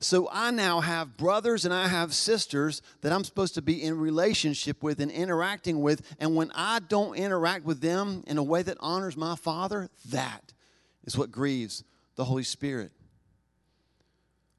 So 0.00 0.28
I 0.28 0.50
now 0.50 0.80
have 0.80 1.16
brothers 1.16 1.64
and 1.64 1.72
I 1.72 1.86
have 1.86 2.12
sisters 2.12 2.82
that 3.02 3.12
I'm 3.12 3.22
supposed 3.22 3.54
to 3.54 3.62
be 3.62 3.80
in 3.80 3.96
relationship 3.96 4.82
with 4.82 4.98
and 4.98 5.08
interacting 5.08 5.82
with. 5.82 6.02
And 6.18 6.34
when 6.34 6.50
I 6.52 6.80
don't 6.80 7.14
interact 7.14 7.64
with 7.64 7.80
them 7.80 8.24
in 8.26 8.36
a 8.36 8.42
way 8.42 8.62
that 8.62 8.76
honors 8.80 9.16
my 9.16 9.36
Father, 9.36 9.88
that 10.06 10.52
is 11.04 11.16
what 11.16 11.30
grieves 11.30 11.84
the 12.16 12.24
Holy 12.24 12.42
Spirit. 12.42 12.90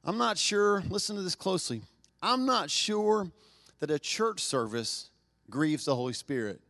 I'm 0.06 0.18
not 0.18 0.38
sure, 0.38 0.86
listen 0.88 1.18
to 1.18 1.22
this 1.22 1.36
closely. 1.36 1.82
I'm 2.22 2.46
not 2.46 2.72
sure 2.72 3.30
that 3.82 3.92
a 3.92 4.00
church 4.00 4.40
service 4.40 5.10
grieves 5.50 5.86
the 5.86 5.96
Holy 5.96 6.14
Spirit. 6.14 6.62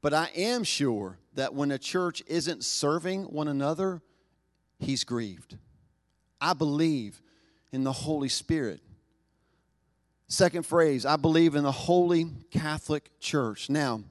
But 0.00 0.14
I 0.14 0.30
am 0.36 0.64
sure 0.64 1.18
that 1.34 1.54
when 1.54 1.70
a 1.70 1.78
church 1.78 2.22
isn't 2.26 2.64
serving 2.64 3.24
one 3.24 3.48
another, 3.48 4.00
he's 4.78 5.04
grieved. 5.04 5.56
I 6.40 6.52
believe 6.54 7.20
in 7.72 7.84
the 7.84 7.92
Holy 7.92 8.28
Spirit. 8.28 8.80
Second 10.28 10.64
phrase, 10.64 11.06
I 11.06 11.16
believe 11.16 11.54
in 11.54 11.64
the 11.64 11.72
Holy 11.72 12.26
Catholic 12.50 13.10
Church. 13.18 13.70
Now, 13.70 14.02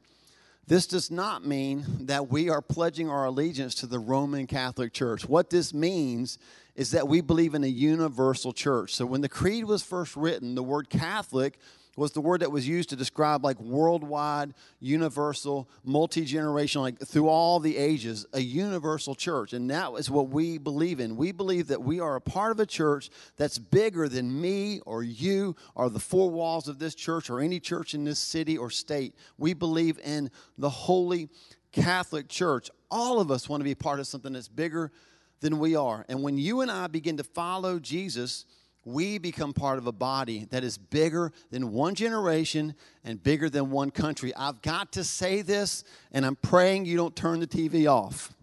this 0.65 0.87
does 0.87 1.09
not 1.09 1.45
mean 1.45 1.85
that 2.01 2.27
we 2.27 2.49
are 2.49 2.61
pledging 2.61 3.09
our 3.09 3.25
allegiance 3.25 3.75
to 3.75 3.87
the 3.87 3.99
Roman 3.99 4.47
Catholic 4.47 4.91
Church. 4.91 5.25
What 5.25 5.49
this 5.49 5.73
means 5.73 6.37
is 6.75 6.91
that 6.91 7.07
we 7.07 7.21
believe 7.21 7.55
in 7.55 7.63
a 7.63 7.67
universal 7.67 8.51
church. 8.51 8.93
So 8.93 9.05
when 9.05 9.21
the 9.21 9.29
creed 9.29 9.63
was 9.63 9.81
first 9.81 10.17
written, 10.17 10.55
the 10.55 10.63
word 10.63 10.89
Catholic 10.89 11.57
was 11.97 12.11
the 12.11 12.21
word 12.21 12.41
that 12.41 12.51
was 12.51 12.67
used 12.67 12.89
to 12.89 12.95
describe 12.95 13.43
like 13.43 13.59
worldwide, 13.59 14.53
universal, 14.79 15.67
multi 15.83 16.25
generational, 16.25 16.81
like 16.81 16.99
through 16.99 17.27
all 17.27 17.59
the 17.59 17.75
ages, 17.75 18.25
a 18.33 18.39
universal 18.39 19.15
church. 19.15 19.51
And 19.51 19.69
that 19.71 19.91
is 19.93 20.09
what 20.09 20.29
we 20.29 20.59
believe 20.59 20.99
in. 20.99 21.17
We 21.17 21.31
believe 21.31 21.67
that 21.67 21.81
we 21.81 21.99
are 21.99 22.15
a 22.15 22.21
part 22.21 22.51
of 22.51 22.59
a 22.59 22.67
church 22.67 23.09
that's 23.35 23.57
bigger 23.57 24.07
than 24.07 24.39
me 24.39 24.79
or 24.85 25.01
you 25.01 25.55
or 25.73 25.89
the 25.89 25.99
four 25.99 26.29
walls 26.29 26.67
of 26.67 26.77
this 26.77 26.93
church 26.93 27.31
or 27.31 27.41
any 27.41 27.59
church 27.59 27.95
in 27.95 28.03
this 28.03 28.19
city 28.19 28.57
or 28.57 28.69
state. 28.69 29.15
We 29.39 29.55
believe 29.55 29.99
in 30.03 30.29
the 30.57 30.69
Holy 30.69 31.29
Catholic 31.71 32.27
Church. 32.29 32.69
All 32.91 33.19
of 33.19 33.31
us 33.31 33.49
want 33.49 33.61
to 33.61 33.65
be 33.65 33.75
part 33.75 33.99
of 33.99 34.05
something 34.05 34.33
that's 34.33 34.47
bigger 34.47 34.91
than 35.39 35.57
we 35.57 35.75
are. 35.75 36.05
And 36.09 36.21
when 36.21 36.37
you 36.37 36.61
and 36.61 36.69
I 36.69 36.87
begin 36.87 37.17
to 37.17 37.23
follow 37.23 37.79
Jesus, 37.79 38.45
we 38.87 39.17
become 39.17 39.51
part 39.51 39.77
of 39.77 39.85
a 39.85 39.91
body 39.91 40.47
that 40.49 40.63
is 40.63 40.77
bigger 40.77 41.33
than 41.51 41.73
one 41.73 41.93
generation 41.93 42.73
and 43.03 43.21
bigger 43.21 43.49
than 43.49 43.69
one 43.69 43.91
country. 43.91 44.33
I've 44.33 44.61
got 44.61 44.93
to 44.93 45.03
say 45.03 45.41
this, 45.41 45.83
and 46.13 46.25
I'm 46.25 46.37
praying 46.37 46.85
you 46.85 46.95
don't 46.95 47.13
turn 47.13 47.41
the 47.41 47.47
TV 47.47 47.85
off. 47.85 48.33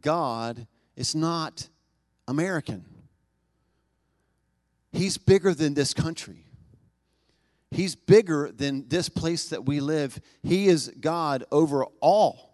God 0.00 0.68
is 0.94 1.16
not 1.16 1.68
American, 2.28 2.84
He's 4.92 5.18
bigger 5.18 5.52
than 5.52 5.74
this 5.74 5.94
country. 5.94 6.46
He's 7.72 7.94
bigger 7.94 8.50
than 8.52 8.88
this 8.88 9.08
place 9.08 9.48
that 9.50 9.64
we 9.64 9.78
live. 9.78 10.20
He 10.42 10.66
is 10.66 10.92
God 11.00 11.44
over 11.52 11.86
all 12.00 12.49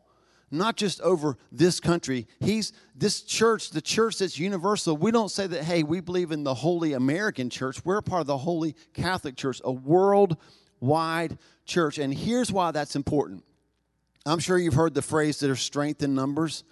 not 0.51 0.77
just 0.77 1.01
over 1.01 1.37
this 1.51 1.81
country. 1.81 2.27
He's 2.41 2.73
this 2.95 3.23
church, 3.23 3.71
the 3.71 3.81
church 3.81 4.19
that's 4.19 4.39
universal. 4.39 4.97
We 4.97 5.11
don't 5.11 5.31
say 5.31 5.47
that, 5.47 5.65
hey, 5.65 5.83
we 5.83 6.01
believe 6.01 6.31
in 6.31 6.45
the 6.45 6.55
Holy 6.55 6.93
American 6.93 7.51
Church. 7.51 7.85
We're 7.85 8.01
part 8.01 8.21
of 8.21 8.27
the 8.27 8.39
Holy 8.39 8.75
Catholic 8.95 9.37
Church, 9.37 9.61
a 9.65 9.73
worldwide 9.73 11.39
church. 11.65 11.99
And 11.99 12.15
here's 12.15 12.53
why 12.53 12.71
that's 12.71 12.97
important. 12.97 13.45
I'm 14.25 14.39
sure 14.39 14.59
you've 14.59 14.75
heard 14.75 14.95
the 14.95 15.03
phrase 15.03 15.39
that 15.41 15.51
are 15.51 15.57
strength 15.57 16.03
in 16.03 16.15
numbers. 16.15 16.65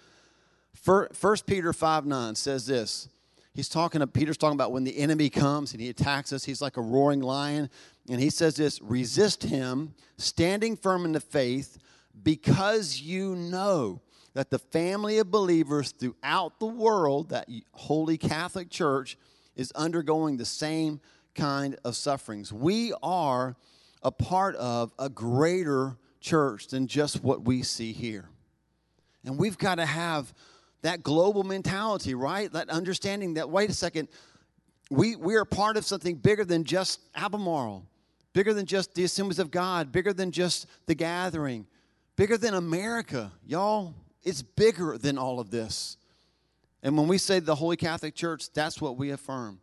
First 0.73 1.45
Peter 1.45 1.73
5 1.73 2.05
9 2.05 2.35
says 2.35 2.67
this. 2.67 3.09
He's 3.53 3.69
talking, 3.69 4.05
Peter's 4.07 4.37
talking 4.37 4.55
about 4.55 4.73
when 4.73 4.83
the 4.83 4.97
enemy 4.97 5.29
comes 5.29 5.71
and 5.71 5.81
he 5.81 5.87
attacks 5.87 6.33
us, 6.33 6.43
he's 6.43 6.61
like 6.61 6.75
a 6.75 6.81
roaring 6.81 7.21
lion. 7.21 7.69
And 8.09 8.19
he 8.19 8.29
says 8.29 8.55
this 8.55 8.81
resist 8.81 9.43
him, 9.43 9.93
standing 10.17 10.75
firm 10.75 11.05
in 11.05 11.13
the 11.13 11.21
faith 11.21 11.77
because 12.23 13.01
you 13.01 13.35
know 13.35 14.01
that 14.33 14.49
the 14.49 14.59
family 14.59 15.17
of 15.17 15.31
believers 15.31 15.91
throughout 15.91 16.59
the 16.59 16.65
world, 16.65 17.29
that 17.29 17.47
Holy 17.71 18.17
Catholic 18.17 18.69
Church, 18.69 19.17
is 19.55 19.71
undergoing 19.71 20.37
the 20.37 20.45
same 20.45 20.99
kind 21.33 21.77
of 21.83 21.95
sufferings. 21.95 22.51
We 22.51 22.93
are 23.01 23.55
a 24.03 24.11
part 24.11 24.55
of 24.55 24.93
a 24.99 25.09
greater 25.09 25.97
church 26.19 26.67
than 26.67 26.87
just 26.87 27.23
what 27.23 27.45
we 27.45 27.63
see 27.63 27.93
here. 27.93 28.29
And 29.25 29.37
we've 29.37 29.57
got 29.57 29.75
to 29.75 29.85
have 29.85 30.33
that 30.81 31.01
global 31.01 31.43
mentality, 31.43 32.13
right? 32.13 32.51
That 32.51 32.69
understanding 32.69 33.35
that, 33.35 33.49
wait 33.49 33.69
a 33.69 33.73
second, 33.73 34.07
we, 34.91 35.15
we 35.15 35.35
are 35.35 35.45
part 35.45 35.77
of 35.77 35.85
something 35.85 36.15
bigger 36.15 36.45
than 36.45 36.63
just 36.63 36.99
Albemarle, 37.15 37.85
bigger 38.33 38.53
than 38.53 38.65
just 38.65 38.93
the 38.93 39.03
assemblies 39.03 39.39
of 39.39 39.49
God, 39.49 39.91
bigger 39.91 40.13
than 40.13 40.31
just 40.31 40.67
the 40.85 40.93
gathering, 40.93 41.65
bigger 42.15 42.37
than 42.37 42.53
America. 42.53 43.31
Y'all, 43.45 43.93
it's 44.23 44.41
bigger 44.41 44.97
than 44.97 45.17
all 45.17 45.39
of 45.39 45.51
this. 45.51 45.97
And 46.83 46.97
when 46.97 47.07
we 47.07 47.17
say 47.17 47.39
the 47.39 47.55
Holy 47.55 47.77
Catholic 47.77 48.15
Church, 48.15 48.51
that's 48.53 48.81
what 48.81 48.97
we 48.97 49.09
affirm. 49.11 49.59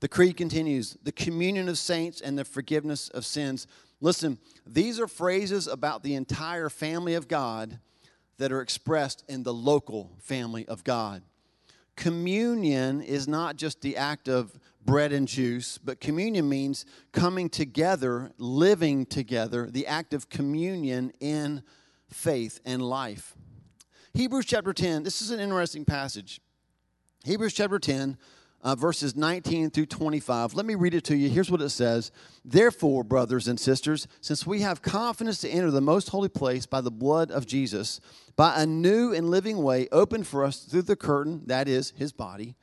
The 0.00 0.08
creed 0.08 0.36
continues 0.36 0.96
the 1.02 1.12
communion 1.12 1.68
of 1.68 1.78
saints 1.78 2.20
and 2.20 2.38
the 2.38 2.44
forgiveness 2.44 3.08
of 3.10 3.24
sins. 3.24 3.66
Listen, 4.00 4.38
these 4.66 4.98
are 4.98 5.06
phrases 5.06 5.66
about 5.66 6.02
the 6.02 6.14
entire 6.14 6.70
family 6.70 7.14
of 7.14 7.28
God 7.28 7.78
that 8.38 8.50
are 8.50 8.62
expressed 8.62 9.22
in 9.28 9.42
the 9.42 9.52
local 9.52 10.16
family 10.18 10.66
of 10.66 10.82
God. 10.82 11.22
Communion 12.00 13.02
is 13.02 13.28
not 13.28 13.56
just 13.56 13.82
the 13.82 13.98
act 13.98 14.26
of 14.26 14.58
bread 14.86 15.12
and 15.12 15.28
juice, 15.28 15.76
but 15.76 16.00
communion 16.00 16.48
means 16.48 16.86
coming 17.12 17.50
together, 17.50 18.32
living 18.38 19.04
together, 19.04 19.68
the 19.70 19.86
act 19.86 20.14
of 20.14 20.30
communion 20.30 21.12
in 21.20 21.62
faith 22.08 22.58
and 22.64 22.80
life. 22.80 23.34
Hebrews 24.14 24.46
chapter 24.46 24.72
10, 24.72 25.02
this 25.02 25.20
is 25.20 25.30
an 25.30 25.40
interesting 25.40 25.84
passage. 25.84 26.40
Hebrews 27.26 27.52
chapter 27.52 27.78
10, 27.78 28.16
uh, 28.62 28.74
verses 28.74 29.16
19 29.16 29.70
through 29.70 29.86
25. 29.86 30.54
Let 30.54 30.66
me 30.66 30.74
read 30.74 30.94
it 30.94 31.04
to 31.04 31.16
you. 31.16 31.28
Here's 31.28 31.50
what 31.50 31.62
it 31.62 31.70
says 31.70 32.12
Therefore, 32.44 33.04
brothers 33.04 33.48
and 33.48 33.58
sisters, 33.58 34.06
since 34.20 34.46
we 34.46 34.60
have 34.60 34.82
confidence 34.82 35.40
to 35.40 35.48
enter 35.48 35.70
the 35.70 35.80
most 35.80 36.10
holy 36.10 36.28
place 36.28 36.66
by 36.66 36.80
the 36.80 36.90
blood 36.90 37.30
of 37.30 37.46
Jesus, 37.46 38.00
by 38.36 38.60
a 38.62 38.66
new 38.66 39.12
and 39.12 39.30
living 39.30 39.62
way 39.62 39.88
opened 39.90 40.26
for 40.26 40.44
us 40.44 40.60
through 40.64 40.82
the 40.82 40.96
curtain, 40.96 41.42
that 41.46 41.68
is, 41.68 41.92
his 41.96 42.12
body 42.12 42.54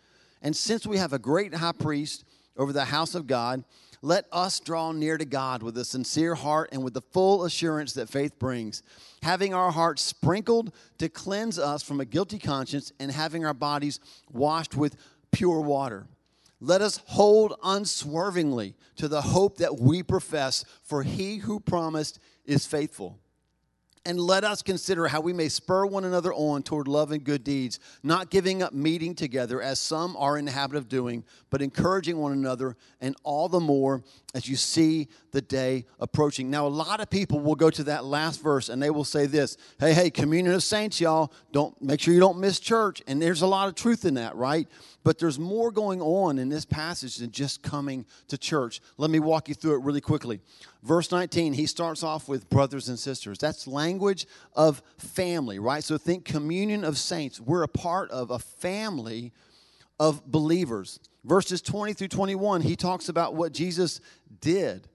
and 0.42 0.56
since 0.56 0.86
we 0.86 0.98
have 0.98 1.14
a 1.14 1.20
great 1.20 1.54
high 1.54 1.72
priest 1.72 2.24
over 2.56 2.74
the 2.74 2.86
house 2.86 3.16
of 3.16 3.28
God, 3.28 3.64
let 4.02 4.26
us 4.32 4.60
draw 4.60 4.92
near 4.92 5.18
to 5.18 5.26
God 5.26 5.64
with 5.64 5.78
a 5.78 5.86
sincere 5.86 6.36
heart 6.36 6.70
and 6.72 6.84
with 6.84 6.94
the 6.94 7.02
full 7.02 7.46
assurance 7.46 7.94
that 7.94 8.10
faith 8.10 8.38
brings, 8.38 8.84
having 9.24 9.54
our 9.54 9.72
hearts 9.72 10.04
sprinkled 10.04 10.72
to 11.00 11.10
cleanse 11.10 11.58
us 11.58 11.82
from 11.82 12.00
a 12.00 12.06
guilty 12.06 12.38
conscience 12.38 12.94
and 13.00 13.12
having 13.12 13.44
our 13.44 13.56
bodies 13.56 14.00
washed 14.32 14.76
with 14.76 14.96
pure 15.38 15.62
water. 15.62 16.08
Let 16.60 16.82
us 16.82 17.00
hold 17.06 17.60
unswervingly 17.64 18.74
to 18.96 19.08
the 19.08 19.22
hope 19.22 19.60
that 19.60 19.78
we 19.80 20.02
profess, 20.02 20.66
for 20.82 21.04
he 21.04 21.38
who 21.38 21.60
promised 21.60 22.18
is 22.44 22.66
faithful. 22.66 23.20
And 24.04 24.20
let 24.20 24.44
us 24.44 24.64
consider 24.64 25.08
how 25.08 25.22
we 25.22 25.34
may 25.34 25.48
spur 25.48 25.86
one 25.86 26.06
another 26.06 26.34
on 26.34 26.64
toward 26.64 26.88
love 26.88 27.12
and 27.12 27.24
good 27.24 27.44
deeds, 27.44 27.80
not 28.02 28.32
giving 28.32 28.64
up 28.64 28.74
meeting 28.74 29.14
together 29.14 29.62
as 29.62 29.80
some 29.80 30.18
are 30.18 30.40
in 30.40 30.46
the 30.46 30.52
habit 30.52 30.76
of 30.76 30.90
doing, 30.90 31.24
but 31.52 31.62
encouraging 31.62 32.18
one 32.18 32.32
another, 32.32 32.76
and 33.00 33.16
all 33.22 33.48
the 33.48 33.60
more 33.60 34.02
as 34.38 34.48
you 34.48 34.56
see 34.56 35.08
the 35.32 35.42
day 35.42 35.84
approaching. 36.00 36.52
Now, 36.52 36.68
a 36.68 36.70
lot 36.70 37.00
of 37.00 37.10
people 37.10 37.40
will 37.40 37.56
go 37.56 37.72
to 37.72 37.84
that 37.86 38.06
last 38.06 38.40
verse 38.40 38.70
and 38.70 38.82
they 38.82 38.92
will 38.92 39.04
say 39.04 39.26
this 39.26 39.58
Hey, 39.80 39.94
hey, 39.94 40.12
communion 40.12 40.54
of 40.54 40.62
saints, 40.62 41.02
y'all, 41.02 41.34
don't 41.52 41.80
make 41.82 42.00
sure 42.00 42.14
you 42.14 42.20
don't 42.20 42.38
miss 42.38 42.60
church. 42.60 43.02
And 43.08 43.20
there's 43.20 43.42
a 43.42 43.48
lot 43.48 43.68
of 43.68 43.74
truth 43.74 44.06
in 44.06 44.14
that, 44.14 44.36
right? 44.36 44.68
But 45.04 45.18
there's 45.18 45.40
more 45.40 45.72
going 45.72 46.02
on 46.02 46.38
in 46.38 46.50
this 46.50 46.66
passage 46.66 47.18
than 47.18 47.32
just 47.32 47.64
coming 47.64 48.06
to 48.28 48.38
church. 48.38 48.80
Let 48.98 49.10
me 49.10 49.20
walk 49.20 49.50
you 49.50 49.56
through 49.56 49.80
it 49.80 49.84
really 49.84 50.02
quickly. 50.02 50.40
Verse 50.84 51.12
19, 51.12 51.54
he 51.54 51.66
starts 51.66 52.04
off 52.04 52.30
with 52.30 52.48
brothers 52.48 52.90
and 52.90 53.00
sisters. 53.00 53.40
That's 53.40 53.66
language 53.66 54.28
of 54.54 54.84
family, 55.00 55.58
right? 55.58 55.84
So 55.84 55.98
think 55.98 56.26
communion 56.26 56.84
of 56.84 57.00
saints. 57.00 57.42
We're 57.42 57.64
a 57.64 57.68
part 57.68 58.12
of 58.12 58.30
a 58.30 58.38
family 58.38 59.34
of 60.00 60.26
believers. 60.26 61.00
Verses 61.24 61.62
20 61.62 61.94
through 61.94 62.08
21, 62.08 62.62
he 62.62 62.76
talks 62.76 63.10
about 63.10 63.36
what 63.36 63.52
Jesus 63.52 64.00
did. 64.40 64.88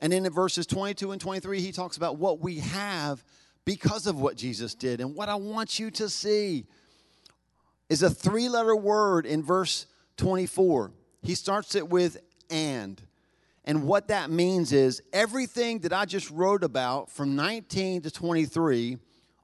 And 0.00 0.12
then 0.12 0.26
in 0.26 0.32
verses 0.32 0.66
22 0.66 1.12
and 1.12 1.20
23, 1.20 1.60
he 1.60 1.72
talks 1.72 1.96
about 1.96 2.18
what 2.18 2.40
we 2.40 2.58
have 2.58 3.24
because 3.64 4.06
of 4.06 4.20
what 4.20 4.36
Jesus 4.36 4.74
did. 4.74 5.00
And 5.00 5.14
what 5.14 5.28
I 5.28 5.34
want 5.34 5.78
you 5.78 5.90
to 5.92 6.08
see 6.08 6.66
is 7.88 8.02
a 8.02 8.10
three 8.10 8.48
letter 8.48 8.76
word 8.76 9.26
in 9.26 9.42
verse 9.42 9.86
24. 10.16 10.92
He 11.22 11.34
starts 11.34 11.74
it 11.74 11.88
with 11.88 12.18
and. 12.50 13.00
And 13.64 13.84
what 13.84 14.08
that 14.08 14.30
means 14.30 14.72
is 14.72 15.02
everything 15.12 15.80
that 15.80 15.92
I 15.92 16.06
just 16.06 16.30
wrote 16.30 16.64
about 16.64 17.10
from 17.10 17.36
19 17.36 18.02
to 18.02 18.10
23, 18.10 18.98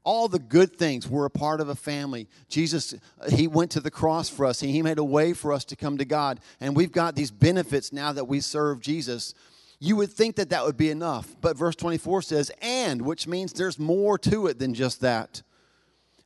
all 0.05 0.29
the 0.29 0.39
good 0.39 0.77
things. 0.77 1.09
We're 1.09 1.25
a 1.25 1.31
part 1.31 1.61
of 1.61 1.69
a 1.69 1.75
family. 1.75 2.29
Jesus, 2.49 2.95
He 3.31 3.49
went 3.49 3.71
to 3.73 3.81
the 3.81 3.91
cross 3.91 4.29
for 4.29 4.47
us. 4.47 4.61
He 4.61 4.83
made 4.83 4.99
a 4.99 5.05
way 5.05 5.33
for 5.33 5.53
us 5.53 5.65
to 5.67 5.77
come 5.77 5.99
to 5.99 6.05
God. 6.05 6.41
And 6.61 6.77
we've 6.77 6.93
got 6.93 7.17
these 7.17 7.31
benefits 7.31 7.93
now 7.93 8.13
that 8.13 8.27
we 8.27 8.41
serve 8.41 8.81
Jesus. 8.81 9.35
You 9.81 9.97
would 9.97 10.11
think 10.11 10.37
that 10.37 10.51
that 10.51 10.65
would 10.65 10.77
be 10.77 10.91
enough. 10.91 11.35
But 11.41 11.57
verse 11.57 11.75
24 11.75 12.23
says, 12.23 12.53
and, 12.63 13.03
which 13.03 13.27
means 13.27 13.53
there's 13.53 13.79
more 13.79 14.19
to 14.19 14.47
it 14.47 14.59
than 14.59 14.75
just 14.75 15.01
that. 15.01 15.43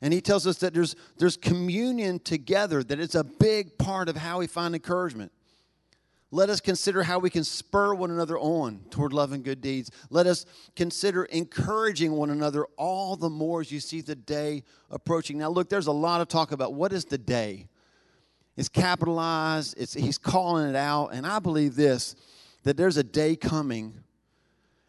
And 0.00 0.12
he 0.12 0.20
tells 0.20 0.46
us 0.46 0.58
that 0.58 0.74
there's, 0.74 0.94
there's 1.16 1.36
communion 1.36 2.20
together, 2.20 2.84
that 2.84 3.00
it's 3.00 3.16
a 3.16 3.24
big 3.24 3.78
part 3.78 4.08
of 4.08 4.16
how 4.16 4.38
we 4.38 4.46
find 4.46 4.74
encouragement. 4.74 5.32
Let 6.30 6.50
us 6.50 6.60
consider 6.60 7.02
how 7.02 7.18
we 7.18 7.30
can 7.30 7.42
spur 7.42 7.94
one 7.94 8.10
another 8.10 8.38
on 8.38 8.80
toward 8.90 9.14
love 9.14 9.32
and 9.32 9.42
good 9.42 9.62
deeds. 9.62 9.90
Let 10.10 10.26
us 10.26 10.44
consider 10.76 11.24
encouraging 11.24 12.12
one 12.12 12.28
another 12.28 12.66
all 12.76 13.16
the 13.16 13.30
more 13.30 13.62
as 13.62 13.72
you 13.72 13.80
see 13.80 14.02
the 14.02 14.14
day 14.14 14.64
approaching. 14.90 15.38
Now, 15.38 15.48
look, 15.48 15.70
there's 15.70 15.86
a 15.86 15.92
lot 15.92 16.20
of 16.20 16.28
talk 16.28 16.52
about 16.52 16.74
what 16.74 16.92
is 16.92 17.06
the 17.06 17.16
day. 17.16 17.68
It's 18.58 18.68
capitalized, 18.68 19.76
it's, 19.78 19.94
he's 19.94 20.18
calling 20.18 20.68
it 20.68 20.76
out. 20.76 21.08
And 21.14 21.26
I 21.26 21.38
believe 21.38 21.76
this 21.76 22.14
that 22.64 22.76
there's 22.76 22.96
a 22.96 23.04
day 23.04 23.34
coming. 23.34 23.94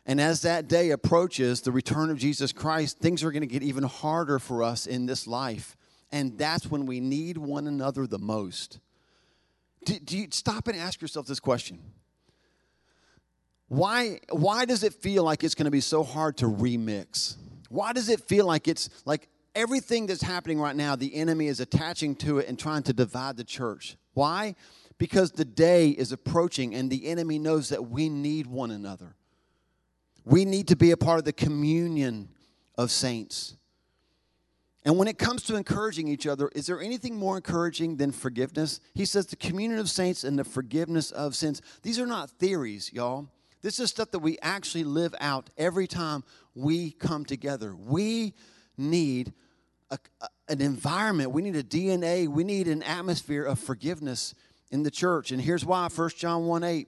And 0.05 0.19
as 0.19 0.41
that 0.41 0.67
day 0.67 0.89
approaches, 0.89 1.61
the 1.61 1.71
return 1.71 2.09
of 2.09 2.17
Jesus 2.17 2.51
Christ, 2.51 2.97
things 2.97 3.23
are 3.23 3.31
going 3.31 3.41
to 3.41 3.47
get 3.47 3.61
even 3.63 3.83
harder 3.83 4.39
for 4.39 4.63
us 4.63 4.87
in 4.87 5.05
this 5.05 5.27
life. 5.27 5.77
And 6.11 6.37
that's 6.37 6.69
when 6.69 6.87
we 6.87 6.99
need 6.99 7.37
one 7.37 7.67
another 7.67 8.07
the 8.07 8.17
most. 8.17 8.79
Do, 9.85 9.99
do 9.99 10.17
you 10.17 10.27
stop 10.31 10.67
and 10.67 10.77
ask 10.77 11.01
yourself 11.01 11.27
this 11.27 11.39
question? 11.39 11.79
Why, 13.67 14.19
why 14.29 14.65
does 14.65 14.83
it 14.83 14.93
feel 14.93 15.23
like 15.23 15.43
it's 15.43 15.55
going 15.55 15.65
to 15.65 15.71
be 15.71 15.81
so 15.81 16.03
hard 16.03 16.37
to 16.37 16.45
remix? 16.45 17.37
Why 17.69 17.93
does 17.93 18.09
it 18.09 18.21
feel 18.21 18.45
like 18.45 18.67
it's 18.67 18.89
like 19.05 19.29
everything 19.53 20.07
that's 20.07 20.23
happening 20.23 20.59
right 20.59 20.75
now, 20.75 20.95
the 20.95 21.13
enemy 21.15 21.47
is 21.47 21.59
attaching 21.59 22.15
to 22.17 22.39
it 22.39 22.47
and 22.47 22.57
trying 22.57 22.83
to 22.83 22.93
divide 22.93 23.37
the 23.37 23.43
church? 23.43 23.95
Why? 24.13 24.55
Because 24.97 25.31
the 25.31 25.45
day 25.45 25.89
is 25.89 26.11
approaching 26.11 26.73
and 26.73 26.89
the 26.89 27.07
enemy 27.07 27.37
knows 27.37 27.69
that 27.69 27.89
we 27.89 28.09
need 28.09 28.47
one 28.47 28.71
another. 28.71 29.15
We 30.25 30.45
need 30.45 30.67
to 30.69 30.75
be 30.75 30.91
a 30.91 30.97
part 30.97 31.19
of 31.19 31.25
the 31.25 31.33
communion 31.33 32.29
of 32.75 32.89
saints. 32.89 33.55
And 34.89 34.97
when 34.97 35.07
it 35.07 35.19
comes 35.19 35.43
to 35.43 35.55
encouraging 35.55 36.07
each 36.07 36.25
other, 36.25 36.49
is 36.55 36.65
there 36.65 36.81
anything 36.81 37.15
more 37.15 37.35
encouraging 37.35 37.97
than 37.97 38.11
forgiveness? 38.11 38.81
He 38.95 39.05
says 39.05 39.27
the 39.27 39.35
communion 39.35 39.79
of 39.79 39.87
saints 39.87 40.23
and 40.23 40.39
the 40.39 40.43
forgiveness 40.43 41.11
of 41.11 41.35
sins. 41.35 41.61
These 41.83 41.99
are 41.99 42.07
not 42.07 42.31
theories, 42.31 42.91
y'all. 42.91 43.27
This 43.61 43.79
is 43.79 43.91
stuff 43.91 44.09
that 44.09 44.17
we 44.17 44.39
actually 44.41 44.83
live 44.83 45.13
out 45.21 45.51
every 45.59 45.85
time 45.85 46.23
we 46.55 46.89
come 46.89 47.23
together. 47.23 47.75
We 47.75 48.33
need 48.79 49.31
a, 49.91 49.99
a, 50.21 50.27
an 50.47 50.59
environment, 50.59 51.33
we 51.33 51.43
need 51.43 51.55
a 51.55 51.61
DNA, 51.61 52.27
we 52.27 52.43
need 52.43 52.67
an 52.67 52.81
atmosphere 52.81 53.43
of 53.43 53.59
forgiveness 53.59 54.33
in 54.71 54.81
the 54.81 54.89
church. 54.89 55.29
And 55.29 55.39
here's 55.39 55.63
why 55.63 55.87
1 55.87 56.09
John 56.17 56.47
1 56.47 56.63
8 56.63 56.87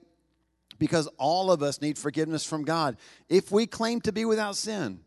because 0.76 1.06
all 1.18 1.52
of 1.52 1.62
us 1.62 1.80
need 1.80 1.96
forgiveness 1.96 2.44
from 2.44 2.64
God. 2.64 2.96
If 3.28 3.52
we 3.52 3.64
claim 3.64 4.00
to 4.00 4.10
be 4.10 4.24
without 4.24 4.56
sin, 4.56 5.02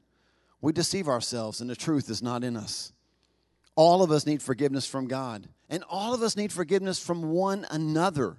we 0.65 0.73
deceive 0.73 1.07
ourselves 1.07 1.61
and 1.61 1.69
the 1.69 1.75
truth 1.75 2.09
is 2.09 2.23
not 2.23 2.43
in 2.43 2.57
us. 2.57 2.91
All 3.75 4.01
of 4.01 4.09
us 4.09 4.25
need 4.25 4.41
forgiveness 4.41 4.87
from 4.87 5.07
God, 5.07 5.47
and 5.69 5.83
all 5.87 6.15
of 6.15 6.23
us 6.23 6.35
need 6.35 6.51
forgiveness 6.51 6.97
from 6.97 7.29
one 7.29 7.67
another, 7.69 8.37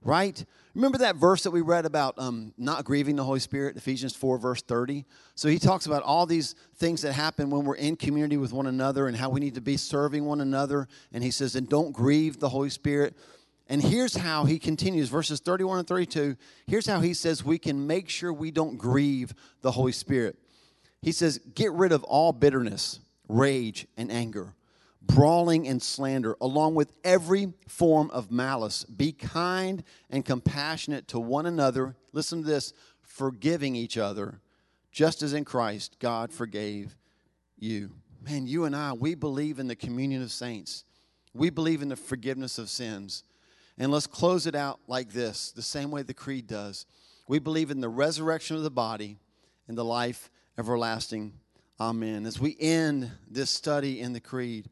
right? 0.00 0.44
Remember 0.76 0.98
that 0.98 1.16
verse 1.16 1.42
that 1.42 1.50
we 1.50 1.62
read 1.62 1.84
about 1.84 2.14
um, 2.16 2.54
not 2.56 2.84
grieving 2.84 3.16
the 3.16 3.24
Holy 3.24 3.40
Spirit, 3.40 3.76
Ephesians 3.76 4.14
4, 4.14 4.38
verse 4.38 4.62
30? 4.62 5.04
So 5.34 5.48
he 5.48 5.58
talks 5.58 5.86
about 5.86 6.04
all 6.04 6.26
these 6.26 6.54
things 6.76 7.02
that 7.02 7.12
happen 7.12 7.50
when 7.50 7.64
we're 7.64 7.74
in 7.74 7.96
community 7.96 8.36
with 8.36 8.52
one 8.52 8.68
another 8.68 9.08
and 9.08 9.16
how 9.16 9.30
we 9.30 9.40
need 9.40 9.54
to 9.54 9.60
be 9.60 9.76
serving 9.76 10.24
one 10.24 10.40
another. 10.40 10.86
And 11.12 11.24
he 11.24 11.32
says, 11.32 11.56
and 11.56 11.68
don't 11.68 11.90
grieve 11.90 12.38
the 12.38 12.50
Holy 12.50 12.70
Spirit. 12.70 13.16
And 13.68 13.82
here's 13.82 14.14
how 14.14 14.44
he 14.44 14.60
continues, 14.60 15.08
verses 15.08 15.40
31 15.40 15.80
and 15.80 15.88
32. 15.88 16.36
Here's 16.68 16.86
how 16.86 17.00
he 17.00 17.14
says 17.14 17.44
we 17.44 17.58
can 17.58 17.86
make 17.86 18.08
sure 18.10 18.32
we 18.32 18.52
don't 18.52 18.76
grieve 18.76 19.34
the 19.62 19.72
Holy 19.72 19.92
Spirit. 19.92 20.36
He 21.04 21.12
says, 21.12 21.38
Get 21.54 21.70
rid 21.72 21.92
of 21.92 22.02
all 22.04 22.32
bitterness, 22.32 22.98
rage, 23.28 23.86
and 23.94 24.10
anger, 24.10 24.54
brawling 25.02 25.68
and 25.68 25.82
slander, 25.82 26.34
along 26.40 26.76
with 26.76 26.92
every 27.04 27.52
form 27.68 28.10
of 28.10 28.30
malice. 28.30 28.84
Be 28.84 29.12
kind 29.12 29.84
and 30.08 30.24
compassionate 30.24 31.06
to 31.08 31.20
one 31.20 31.44
another. 31.44 31.94
Listen 32.12 32.40
to 32.40 32.48
this 32.48 32.72
forgiving 33.02 33.76
each 33.76 33.98
other, 33.98 34.40
just 34.90 35.22
as 35.22 35.34
in 35.34 35.44
Christ 35.44 35.98
God 36.00 36.32
forgave 36.32 36.96
you. 37.58 37.90
Man, 38.22 38.46
you 38.46 38.64
and 38.64 38.74
I, 38.74 38.94
we 38.94 39.14
believe 39.14 39.58
in 39.58 39.68
the 39.68 39.76
communion 39.76 40.22
of 40.22 40.32
saints, 40.32 40.84
we 41.34 41.50
believe 41.50 41.82
in 41.82 41.90
the 41.90 41.96
forgiveness 41.96 42.56
of 42.58 42.70
sins. 42.70 43.24
And 43.76 43.92
let's 43.92 44.06
close 44.06 44.46
it 44.46 44.54
out 44.54 44.80
like 44.86 45.10
this 45.10 45.50
the 45.50 45.60
same 45.60 45.90
way 45.90 46.00
the 46.00 46.14
Creed 46.14 46.46
does. 46.46 46.86
We 47.28 47.40
believe 47.40 47.70
in 47.70 47.80
the 47.80 47.88
resurrection 47.90 48.56
of 48.56 48.62
the 48.62 48.70
body 48.70 49.18
and 49.68 49.76
the 49.76 49.84
life 49.84 50.30
everlasting. 50.58 51.32
Amen. 51.80 52.26
As 52.26 52.38
we 52.38 52.56
end 52.60 53.10
this 53.28 53.50
study 53.50 54.00
in 54.00 54.12
the 54.12 54.20
Creed, 54.20 54.68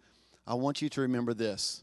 I 0.47 0.55
want 0.55 0.83
you 0.83 0.89
to 0.91 1.01
remember 1.01 1.35
this. 1.35 1.83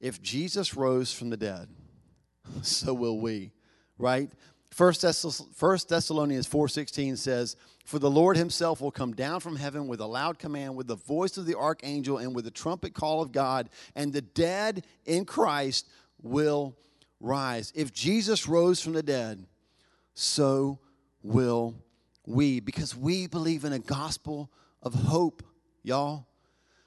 If 0.00 0.20
Jesus 0.22 0.74
rose 0.74 1.12
from 1.12 1.30
the 1.30 1.36
dead, 1.36 1.68
so 2.62 2.94
will 2.94 3.18
we, 3.18 3.52
right? 3.98 4.30
First, 4.70 5.02
Thessalonians 5.02 6.46
4:16 6.46 7.16
says, 7.16 7.56
"For 7.84 7.98
the 7.98 8.10
Lord 8.10 8.36
himself 8.36 8.80
will 8.80 8.92
come 8.92 9.14
down 9.14 9.40
from 9.40 9.56
heaven 9.56 9.88
with 9.88 10.00
a 10.00 10.06
loud 10.06 10.38
command, 10.38 10.76
with 10.76 10.86
the 10.86 10.94
voice 10.94 11.36
of 11.36 11.46
the 11.46 11.56
archangel 11.56 12.18
and 12.18 12.34
with 12.34 12.44
the 12.44 12.50
trumpet 12.50 12.94
call 12.94 13.20
of 13.20 13.32
God, 13.32 13.68
and 13.94 14.12
the 14.12 14.22
dead 14.22 14.86
in 15.04 15.24
Christ 15.24 15.88
will 16.22 16.76
rise." 17.18 17.72
If 17.74 17.92
Jesus 17.92 18.46
rose 18.46 18.80
from 18.80 18.92
the 18.92 19.02
dead, 19.02 19.44
so 20.14 20.78
will 21.22 21.74
we 22.26 22.60
because 22.60 22.96
we 22.96 23.26
believe 23.26 23.64
in 23.64 23.72
a 23.72 23.78
gospel 23.78 24.50
of 24.82 24.94
hope, 24.94 25.42
y'all. 25.82 26.26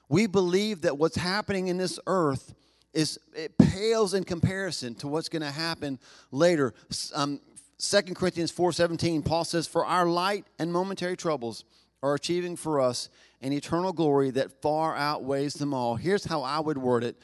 We 0.08 0.26
believe 0.26 0.82
that 0.82 0.98
what's 0.98 1.16
happening 1.16 1.68
in 1.68 1.76
this 1.76 1.98
earth 2.06 2.54
is 2.92 3.18
it 3.34 3.58
pales 3.58 4.14
in 4.14 4.24
comparison 4.24 4.94
to 4.96 5.08
what's 5.08 5.28
going 5.28 5.42
to 5.42 5.50
happen 5.50 5.98
later. 6.30 6.72
Um, 7.14 7.40
2 7.78 8.02
Corinthians 8.14 8.52
4:17 8.52 9.24
Paul 9.24 9.44
says 9.44 9.66
for 9.66 9.84
our 9.84 10.06
light 10.06 10.46
and 10.58 10.72
momentary 10.72 11.16
troubles 11.16 11.64
are 12.02 12.14
achieving 12.14 12.54
for 12.54 12.80
us 12.80 13.08
an 13.40 13.52
eternal 13.52 13.92
glory 13.92 14.30
that 14.30 14.62
far 14.62 14.96
outweighs 14.96 15.54
them 15.54 15.74
all. 15.74 15.96
Here's 15.96 16.24
how 16.24 16.42
I 16.42 16.60
would 16.60 16.78
word 16.78 17.02
it. 17.02 17.16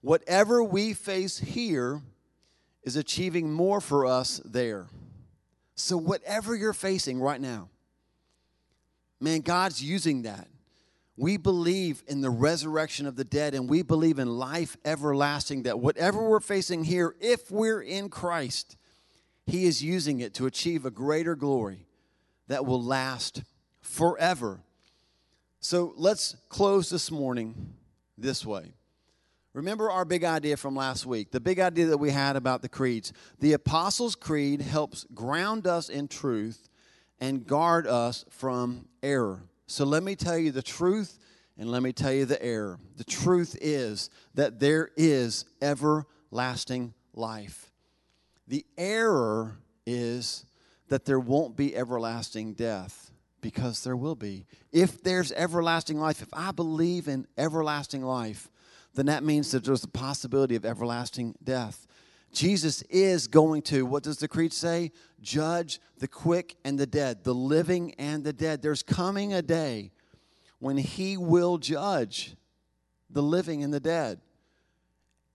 Whatever 0.00 0.62
we 0.62 0.92
face 0.94 1.38
here 1.38 2.00
is 2.82 2.96
achieving 2.96 3.52
more 3.52 3.80
for 3.80 4.06
us 4.06 4.40
there. 4.44 4.86
So, 5.80 5.96
whatever 5.96 6.56
you're 6.56 6.72
facing 6.72 7.20
right 7.20 7.40
now, 7.40 7.68
man, 9.20 9.42
God's 9.42 9.82
using 9.82 10.22
that. 10.22 10.48
We 11.16 11.36
believe 11.36 12.02
in 12.06 12.20
the 12.20 12.30
resurrection 12.30 13.06
of 13.06 13.16
the 13.16 13.24
dead 13.24 13.54
and 13.54 13.68
we 13.68 13.82
believe 13.82 14.18
in 14.18 14.28
life 14.28 14.76
everlasting, 14.84 15.64
that 15.64 15.78
whatever 15.78 16.28
we're 16.28 16.40
facing 16.40 16.84
here, 16.84 17.14
if 17.20 17.50
we're 17.50 17.80
in 17.80 18.08
Christ, 18.08 18.76
He 19.46 19.66
is 19.66 19.82
using 19.82 20.20
it 20.20 20.34
to 20.34 20.46
achieve 20.46 20.84
a 20.84 20.90
greater 20.90 21.36
glory 21.36 21.86
that 22.48 22.66
will 22.66 22.82
last 22.82 23.42
forever. 23.80 24.60
So 25.60 25.92
let's 25.96 26.36
close 26.48 26.90
this 26.90 27.10
morning 27.10 27.74
this 28.16 28.44
way. 28.44 28.72
Remember 29.58 29.90
our 29.90 30.04
big 30.04 30.22
idea 30.22 30.56
from 30.56 30.76
last 30.76 31.04
week, 31.04 31.32
the 31.32 31.40
big 31.40 31.58
idea 31.58 31.86
that 31.86 31.98
we 31.98 32.10
had 32.10 32.36
about 32.36 32.62
the 32.62 32.68
creeds. 32.68 33.12
The 33.40 33.54
Apostles' 33.54 34.14
Creed 34.14 34.60
helps 34.60 35.04
ground 35.12 35.66
us 35.66 35.88
in 35.88 36.06
truth 36.06 36.68
and 37.20 37.44
guard 37.44 37.84
us 37.84 38.24
from 38.30 38.86
error. 39.02 39.42
So 39.66 39.84
let 39.84 40.04
me 40.04 40.14
tell 40.14 40.38
you 40.38 40.52
the 40.52 40.62
truth 40.62 41.18
and 41.58 41.72
let 41.72 41.82
me 41.82 41.92
tell 41.92 42.12
you 42.12 42.24
the 42.24 42.40
error. 42.40 42.78
The 42.98 43.04
truth 43.04 43.58
is 43.60 44.10
that 44.34 44.60
there 44.60 44.90
is 44.96 45.44
everlasting 45.60 46.94
life. 47.12 47.72
The 48.46 48.64
error 48.76 49.56
is 49.84 50.44
that 50.86 51.04
there 51.04 51.18
won't 51.18 51.56
be 51.56 51.74
everlasting 51.74 52.52
death 52.54 53.10
because 53.40 53.82
there 53.82 53.96
will 53.96 54.14
be. 54.14 54.46
If 54.70 55.02
there's 55.02 55.32
everlasting 55.32 55.98
life, 55.98 56.22
if 56.22 56.28
I 56.32 56.52
believe 56.52 57.08
in 57.08 57.26
everlasting 57.36 58.04
life, 58.04 58.48
then 58.98 59.06
that 59.06 59.22
means 59.22 59.52
that 59.52 59.64
there's 59.64 59.84
a 59.84 59.88
possibility 59.88 60.56
of 60.56 60.64
everlasting 60.64 61.36
death. 61.44 61.86
Jesus 62.32 62.82
is 62.90 63.28
going 63.28 63.62
to, 63.62 63.86
what 63.86 64.02
does 64.02 64.18
the 64.18 64.26
creed 64.26 64.52
say? 64.52 64.90
Judge 65.20 65.80
the 65.98 66.08
quick 66.08 66.56
and 66.64 66.76
the 66.76 66.86
dead, 66.86 67.22
the 67.22 67.34
living 67.34 67.94
and 67.94 68.24
the 68.24 68.32
dead. 68.32 68.60
There's 68.60 68.82
coming 68.82 69.32
a 69.32 69.40
day 69.40 69.92
when 70.58 70.76
he 70.76 71.16
will 71.16 71.58
judge 71.58 72.34
the 73.08 73.22
living 73.22 73.62
and 73.62 73.72
the 73.72 73.78
dead. 73.78 74.20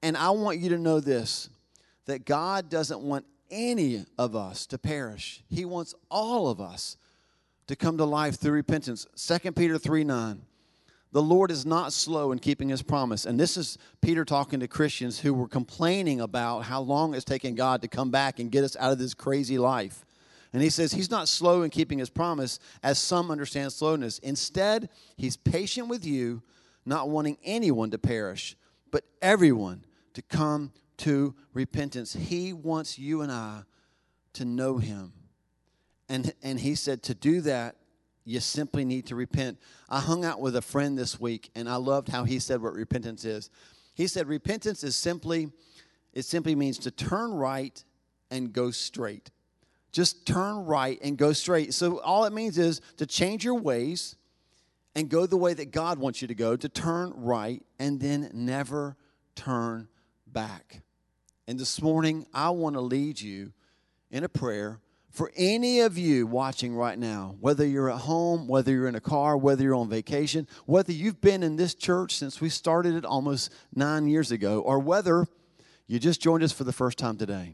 And 0.01 0.17
I 0.17 0.31
want 0.31 0.59
you 0.59 0.69
to 0.69 0.77
know 0.77 0.99
this 0.99 1.49
that 2.05 2.25
God 2.25 2.69
doesn't 2.69 2.99
want 2.99 3.25
any 3.49 4.05
of 4.17 4.35
us 4.35 4.65
to 4.67 4.77
perish, 4.77 5.41
He 5.47 5.63
wants 5.63 5.95
all 6.11 6.49
of 6.49 6.59
us 6.59 6.97
to 7.67 7.77
come 7.77 7.97
to 7.97 8.03
life 8.03 8.35
through 8.35 8.51
repentance. 8.51 9.07
2 9.15 9.53
Peter 9.53 9.77
3 9.77 10.03
9 10.03 10.41
The 11.13 11.21
Lord 11.21 11.51
is 11.51 11.63
not 11.63 11.93
slow 11.93 12.31
in 12.31 12.39
keeping 12.39 12.69
his 12.69 12.81
promise. 12.81 13.27
And 13.27 13.39
this 13.39 13.55
is 13.55 13.77
Peter 14.01 14.25
talking 14.25 14.59
to 14.61 14.67
Christians 14.67 15.19
who 15.19 15.31
were 15.35 15.47
complaining 15.47 16.19
about 16.19 16.61
how 16.61 16.81
long 16.81 17.13
it's 17.13 17.23
taken 17.23 17.53
God 17.53 17.83
to 17.83 17.87
come 17.87 18.09
back 18.09 18.39
and 18.39 18.51
get 18.51 18.63
us 18.63 18.75
out 18.79 18.91
of 18.91 18.97
this 18.97 19.13
crazy 19.13 19.59
life. 19.59 20.05
And 20.53 20.61
he 20.63 20.71
says 20.71 20.91
he's 20.91 21.11
not 21.11 21.27
slow 21.27 21.61
in 21.61 21.69
keeping 21.69 21.99
his 21.99 22.09
promise, 22.09 22.59
as 22.81 22.97
some 22.97 23.29
understand 23.29 23.71
slowness. 23.71 24.17
Instead, 24.19 24.89
he's 25.15 25.37
patient 25.37 25.87
with 25.87 26.03
you, 26.03 26.41
not 26.83 27.09
wanting 27.09 27.37
anyone 27.43 27.91
to 27.91 27.99
perish, 27.99 28.57
but 28.89 29.03
everyone 29.21 29.85
to 30.15 30.23
come 30.23 30.71
to 30.97 31.35
repentance. 31.53 32.13
He 32.13 32.53
wants 32.53 32.97
you 32.97 33.21
and 33.21 33.31
I 33.31 33.61
to 34.33 34.45
know 34.45 34.79
him. 34.79 35.13
And, 36.09 36.33
and 36.41 36.59
he 36.59 36.73
said 36.73 37.03
to 37.03 37.13
do 37.13 37.41
that, 37.41 37.75
you 38.25 38.39
simply 38.39 38.85
need 38.85 39.07
to 39.07 39.15
repent. 39.15 39.59
I 39.89 39.99
hung 39.99 40.23
out 40.23 40.39
with 40.39 40.55
a 40.55 40.61
friend 40.61 40.97
this 40.97 41.19
week 41.19 41.51
and 41.55 41.67
I 41.67 41.75
loved 41.75 42.09
how 42.09 42.23
he 42.23 42.39
said 42.39 42.61
what 42.61 42.73
repentance 42.73 43.25
is. 43.25 43.49
He 43.93 44.07
said 44.07 44.27
repentance 44.27 44.83
is 44.83 44.95
simply 44.95 45.51
it 46.13 46.25
simply 46.25 46.55
means 46.55 46.77
to 46.79 46.91
turn 46.91 47.33
right 47.33 47.83
and 48.29 48.53
go 48.53 48.71
straight. 48.71 49.31
Just 49.91 50.25
turn 50.25 50.65
right 50.65 50.99
and 51.01 51.17
go 51.17 51.33
straight. 51.33 51.73
So 51.73 51.99
all 51.99 52.25
it 52.25 52.33
means 52.33 52.57
is 52.57 52.81
to 52.97 53.05
change 53.05 53.43
your 53.43 53.55
ways 53.55 54.15
and 54.95 55.09
go 55.09 55.25
the 55.25 55.37
way 55.37 55.53
that 55.55 55.71
God 55.71 55.97
wants 55.97 56.21
you 56.21 56.27
to 56.27 56.35
go, 56.35 56.55
to 56.55 56.69
turn 56.69 57.13
right 57.15 57.63
and 57.79 57.99
then 57.99 58.29
never 58.33 58.95
turn 59.35 59.87
back. 60.27 60.81
And 61.47 61.59
this 61.59 61.81
morning 61.81 62.25
I 62.33 62.51
want 62.51 62.75
to 62.75 62.81
lead 62.81 63.19
you 63.19 63.53
in 64.11 64.23
a 64.23 64.29
prayer 64.29 64.79
for 65.13 65.31
any 65.35 65.81
of 65.81 65.95
you 65.95 66.25
watching 66.25 66.75
right 66.75 66.97
now, 66.97 67.35
whether 67.39 67.63
you're 67.63 67.91
at 67.91 67.99
home, 67.99 68.47
whether 68.47 68.71
you're 68.71 68.87
in 68.87 68.95
a 68.95 68.99
car, 68.99 69.37
whether 69.37 69.63
you're 69.63 69.75
on 69.75 69.87
vacation, 69.87 70.47
whether 70.65 70.91
you've 70.91 71.21
been 71.21 71.43
in 71.43 71.55
this 71.55 71.75
church 71.75 72.15
since 72.15 72.41
we 72.41 72.49
started 72.49 72.95
it 72.95 73.05
almost 73.05 73.53
nine 73.75 74.07
years 74.07 74.31
ago, 74.31 74.59
or 74.61 74.79
whether 74.79 75.27
you 75.85 75.99
just 75.99 76.19
joined 76.19 76.41
us 76.41 76.51
for 76.51 76.63
the 76.63 76.73
first 76.73 76.97
time 76.97 77.15
today, 77.15 77.53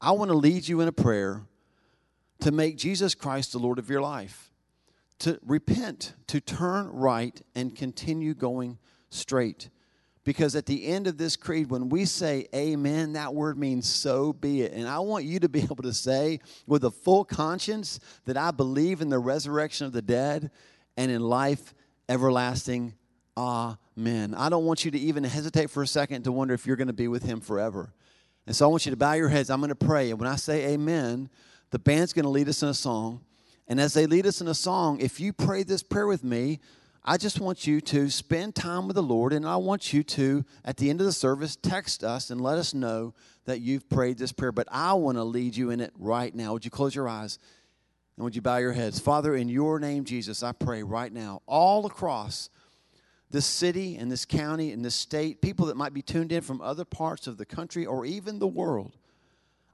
I 0.00 0.10
want 0.10 0.32
to 0.32 0.36
lead 0.36 0.66
you 0.66 0.80
in 0.80 0.88
a 0.88 0.92
prayer 0.92 1.42
to 2.40 2.50
make 2.50 2.76
Jesus 2.76 3.14
Christ 3.14 3.52
the 3.52 3.58
Lord 3.58 3.78
of 3.78 3.88
your 3.88 4.00
life, 4.00 4.50
to 5.20 5.38
repent, 5.46 6.14
to 6.26 6.40
turn 6.40 6.88
right, 6.88 7.40
and 7.54 7.76
continue 7.76 8.34
going 8.34 8.78
straight. 9.08 9.68
Because 10.26 10.56
at 10.56 10.66
the 10.66 10.84
end 10.88 11.06
of 11.06 11.18
this 11.18 11.36
creed, 11.36 11.70
when 11.70 11.88
we 11.88 12.04
say 12.04 12.48
amen, 12.52 13.12
that 13.12 13.32
word 13.32 13.56
means 13.56 13.88
so 13.88 14.32
be 14.32 14.62
it. 14.62 14.72
And 14.72 14.88
I 14.88 14.98
want 14.98 15.24
you 15.24 15.38
to 15.38 15.48
be 15.48 15.60
able 15.62 15.76
to 15.76 15.94
say 15.94 16.40
with 16.66 16.84
a 16.84 16.90
full 16.90 17.24
conscience 17.24 18.00
that 18.24 18.36
I 18.36 18.50
believe 18.50 19.00
in 19.00 19.08
the 19.08 19.20
resurrection 19.20 19.86
of 19.86 19.92
the 19.92 20.02
dead 20.02 20.50
and 20.96 21.12
in 21.12 21.22
life 21.22 21.72
everlasting. 22.08 22.94
Amen. 23.38 24.34
I 24.34 24.48
don't 24.48 24.64
want 24.64 24.84
you 24.84 24.90
to 24.90 24.98
even 24.98 25.22
hesitate 25.22 25.70
for 25.70 25.84
a 25.84 25.86
second 25.86 26.24
to 26.24 26.32
wonder 26.32 26.54
if 26.54 26.66
you're 26.66 26.74
going 26.74 26.88
to 26.88 26.92
be 26.92 27.06
with 27.06 27.22
him 27.22 27.40
forever. 27.40 27.92
And 28.48 28.56
so 28.56 28.66
I 28.66 28.68
want 28.68 28.84
you 28.84 28.90
to 28.90 28.96
bow 28.96 29.12
your 29.12 29.28
heads. 29.28 29.48
I'm 29.48 29.60
going 29.60 29.68
to 29.68 29.76
pray. 29.76 30.10
And 30.10 30.18
when 30.18 30.28
I 30.28 30.36
say 30.36 30.72
amen, 30.72 31.30
the 31.70 31.78
band's 31.78 32.12
going 32.12 32.24
to 32.24 32.30
lead 32.30 32.48
us 32.48 32.64
in 32.64 32.68
a 32.68 32.74
song. 32.74 33.20
And 33.68 33.80
as 33.80 33.94
they 33.94 34.06
lead 34.06 34.26
us 34.26 34.40
in 34.40 34.48
a 34.48 34.54
song, 34.54 34.98
if 35.00 35.20
you 35.20 35.32
pray 35.32 35.62
this 35.62 35.84
prayer 35.84 36.08
with 36.08 36.24
me, 36.24 36.58
I 37.08 37.18
just 37.18 37.38
want 37.38 37.68
you 37.68 37.80
to 37.82 38.10
spend 38.10 38.56
time 38.56 38.88
with 38.88 38.96
the 38.96 39.02
Lord, 39.02 39.32
and 39.32 39.46
I 39.46 39.56
want 39.58 39.92
you 39.92 40.02
to, 40.02 40.44
at 40.64 40.76
the 40.76 40.90
end 40.90 41.00
of 41.00 41.06
the 41.06 41.12
service, 41.12 41.54
text 41.54 42.02
us 42.02 42.30
and 42.30 42.40
let 42.40 42.58
us 42.58 42.74
know 42.74 43.14
that 43.44 43.60
you've 43.60 43.88
prayed 43.88 44.18
this 44.18 44.32
prayer. 44.32 44.50
But 44.50 44.66
I 44.72 44.92
want 44.94 45.16
to 45.16 45.22
lead 45.22 45.54
you 45.56 45.70
in 45.70 45.80
it 45.80 45.92
right 45.96 46.34
now. 46.34 46.52
Would 46.52 46.64
you 46.64 46.70
close 46.72 46.96
your 46.96 47.08
eyes 47.08 47.38
and 48.16 48.24
would 48.24 48.34
you 48.34 48.42
bow 48.42 48.56
your 48.56 48.72
heads? 48.72 48.98
Father, 48.98 49.36
in 49.36 49.48
your 49.48 49.78
name, 49.78 50.04
Jesus, 50.04 50.42
I 50.42 50.50
pray 50.50 50.82
right 50.82 51.12
now, 51.12 51.42
all 51.46 51.86
across 51.86 52.50
this 53.30 53.46
city 53.46 53.96
and 53.96 54.10
this 54.10 54.24
county 54.24 54.72
and 54.72 54.84
this 54.84 54.96
state, 54.96 55.40
people 55.40 55.66
that 55.66 55.76
might 55.76 55.94
be 55.94 56.02
tuned 56.02 56.32
in 56.32 56.40
from 56.40 56.60
other 56.60 56.84
parts 56.84 57.28
of 57.28 57.36
the 57.36 57.46
country 57.46 57.86
or 57.86 58.04
even 58.04 58.40
the 58.40 58.48
world, 58.48 58.96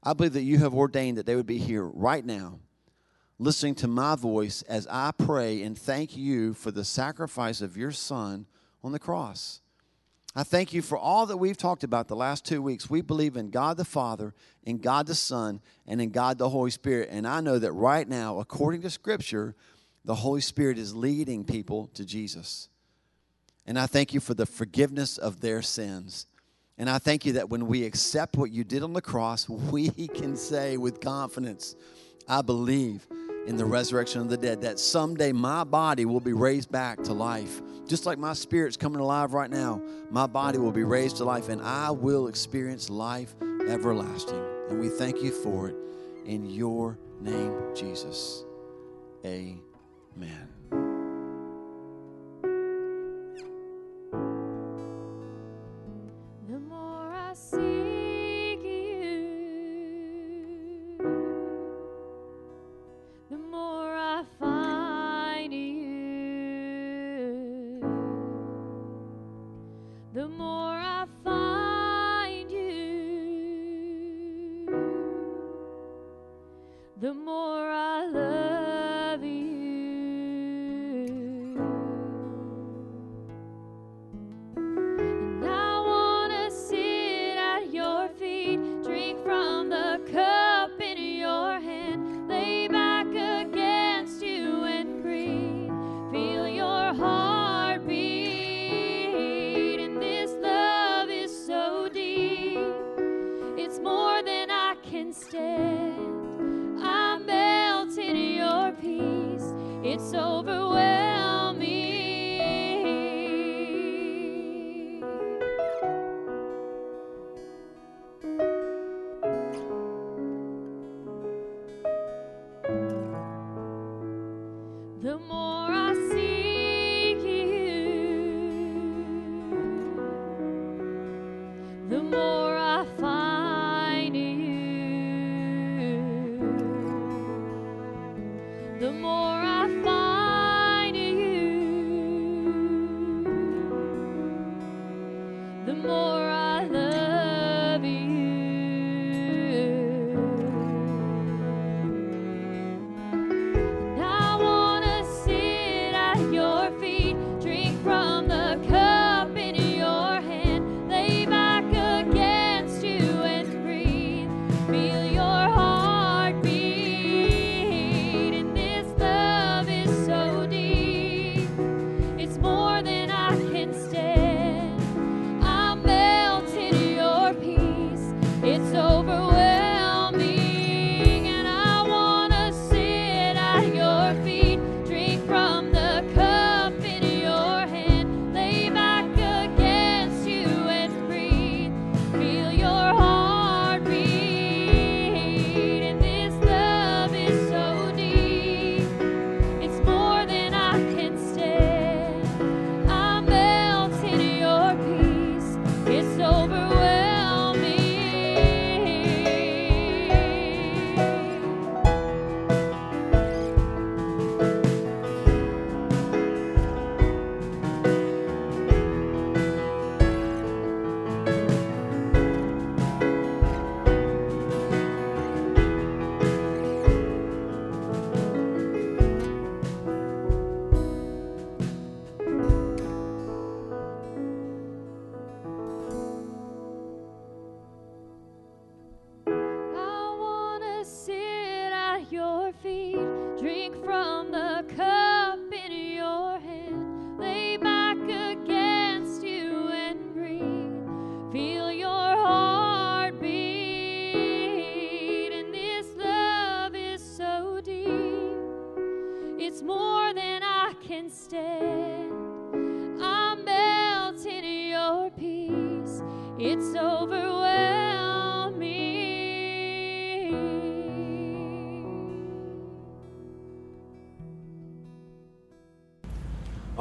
I 0.02 0.12
believe 0.12 0.34
that 0.34 0.42
you 0.42 0.58
have 0.58 0.74
ordained 0.74 1.16
that 1.16 1.24
they 1.24 1.36
would 1.36 1.46
be 1.46 1.58
here 1.58 1.86
right 1.86 2.24
now 2.24 2.58
listening 3.38 3.74
to 3.76 3.88
my 3.88 4.14
voice 4.14 4.62
as 4.62 4.86
I 4.88 5.12
pray 5.16 5.62
and 5.62 5.76
thank 5.78 6.16
you 6.16 6.54
for 6.54 6.70
the 6.70 6.84
sacrifice 6.84 7.60
of 7.60 7.76
your 7.76 7.92
Son 7.92 8.46
on 8.82 8.92
the 8.92 8.98
cross. 8.98 9.60
I 10.34 10.44
thank 10.44 10.72
you 10.72 10.80
for 10.80 10.96
all 10.96 11.26
that 11.26 11.36
we've 11.36 11.58
talked 11.58 11.84
about 11.84 12.08
the 12.08 12.16
last 12.16 12.46
two 12.46 12.62
weeks. 12.62 12.88
We 12.88 13.02
believe 13.02 13.36
in 13.36 13.50
God 13.50 13.76
the 13.76 13.84
Father, 13.84 14.32
in 14.64 14.78
God 14.78 15.06
the 15.06 15.14
Son, 15.14 15.60
and 15.86 16.00
in 16.00 16.10
God 16.10 16.38
the 16.38 16.48
Holy 16.48 16.70
Spirit. 16.70 17.10
And 17.10 17.26
I 17.26 17.40
know 17.40 17.58
that 17.58 17.72
right 17.72 18.08
now, 18.08 18.38
according 18.38 18.80
to 18.82 18.90
Scripture, 18.90 19.54
the 20.04 20.14
Holy 20.14 20.40
Spirit 20.40 20.78
is 20.78 20.96
leading 20.96 21.44
people 21.44 21.88
to 21.94 22.06
Jesus. 22.06 22.70
And 23.66 23.78
I 23.78 23.86
thank 23.86 24.14
you 24.14 24.20
for 24.20 24.32
the 24.32 24.46
forgiveness 24.46 25.18
of 25.18 25.40
their 25.40 25.60
sins. 25.60 26.26
And 26.78 26.88
I 26.88 26.98
thank 26.98 27.26
you 27.26 27.34
that 27.34 27.50
when 27.50 27.66
we 27.66 27.84
accept 27.84 28.36
what 28.36 28.50
you 28.50 28.64
did 28.64 28.82
on 28.82 28.94
the 28.94 29.02
cross, 29.02 29.48
we 29.48 29.90
can 29.90 30.36
say 30.36 30.78
with 30.78 31.00
confidence, 31.00 31.76
I 32.26 32.40
believe 32.40 33.06
in 33.46 33.56
the 33.56 33.64
resurrection 33.64 34.20
of 34.20 34.28
the 34.28 34.36
dead, 34.36 34.62
that 34.62 34.78
someday 34.78 35.32
my 35.32 35.64
body 35.64 36.04
will 36.04 36.20
be 36.20 36.32
raised 36.32 36.70
back 36.70 37.02
to 37.04 37.12
life. 37.12 37.60
Just 37.86 38.06
like 38.06 38.18
my 38.18 38.32
spirit's 38.32 38.76
coming 38.76 39.00
alive 39.00 39.34
right 39.34 39.50
now, 39.50 39.82
my 40.10 40.26
body 40.26 40.58
will 40.58 40.72
be 40.72 40.84
raised 40.84 41.16
to 41.16 41.24
life 41.24 41.48
and 41.48 41.60
I 41.60 41.90
will 41.90 42.28
experience 42.28 42.88
life 42.88 43.34
everlasting. 43.68 44.42
And 44.70 44.80
we 44.80 44.88
thank 44.88 45.22
you 45.22 45.30
for 45.30 45.68
it 45.68 45.76
in 46.24 46.48
your 46.48 46.98
name, 47.20 47.74
Jesus. 47.74 48.44
Amen. 49.24 50.51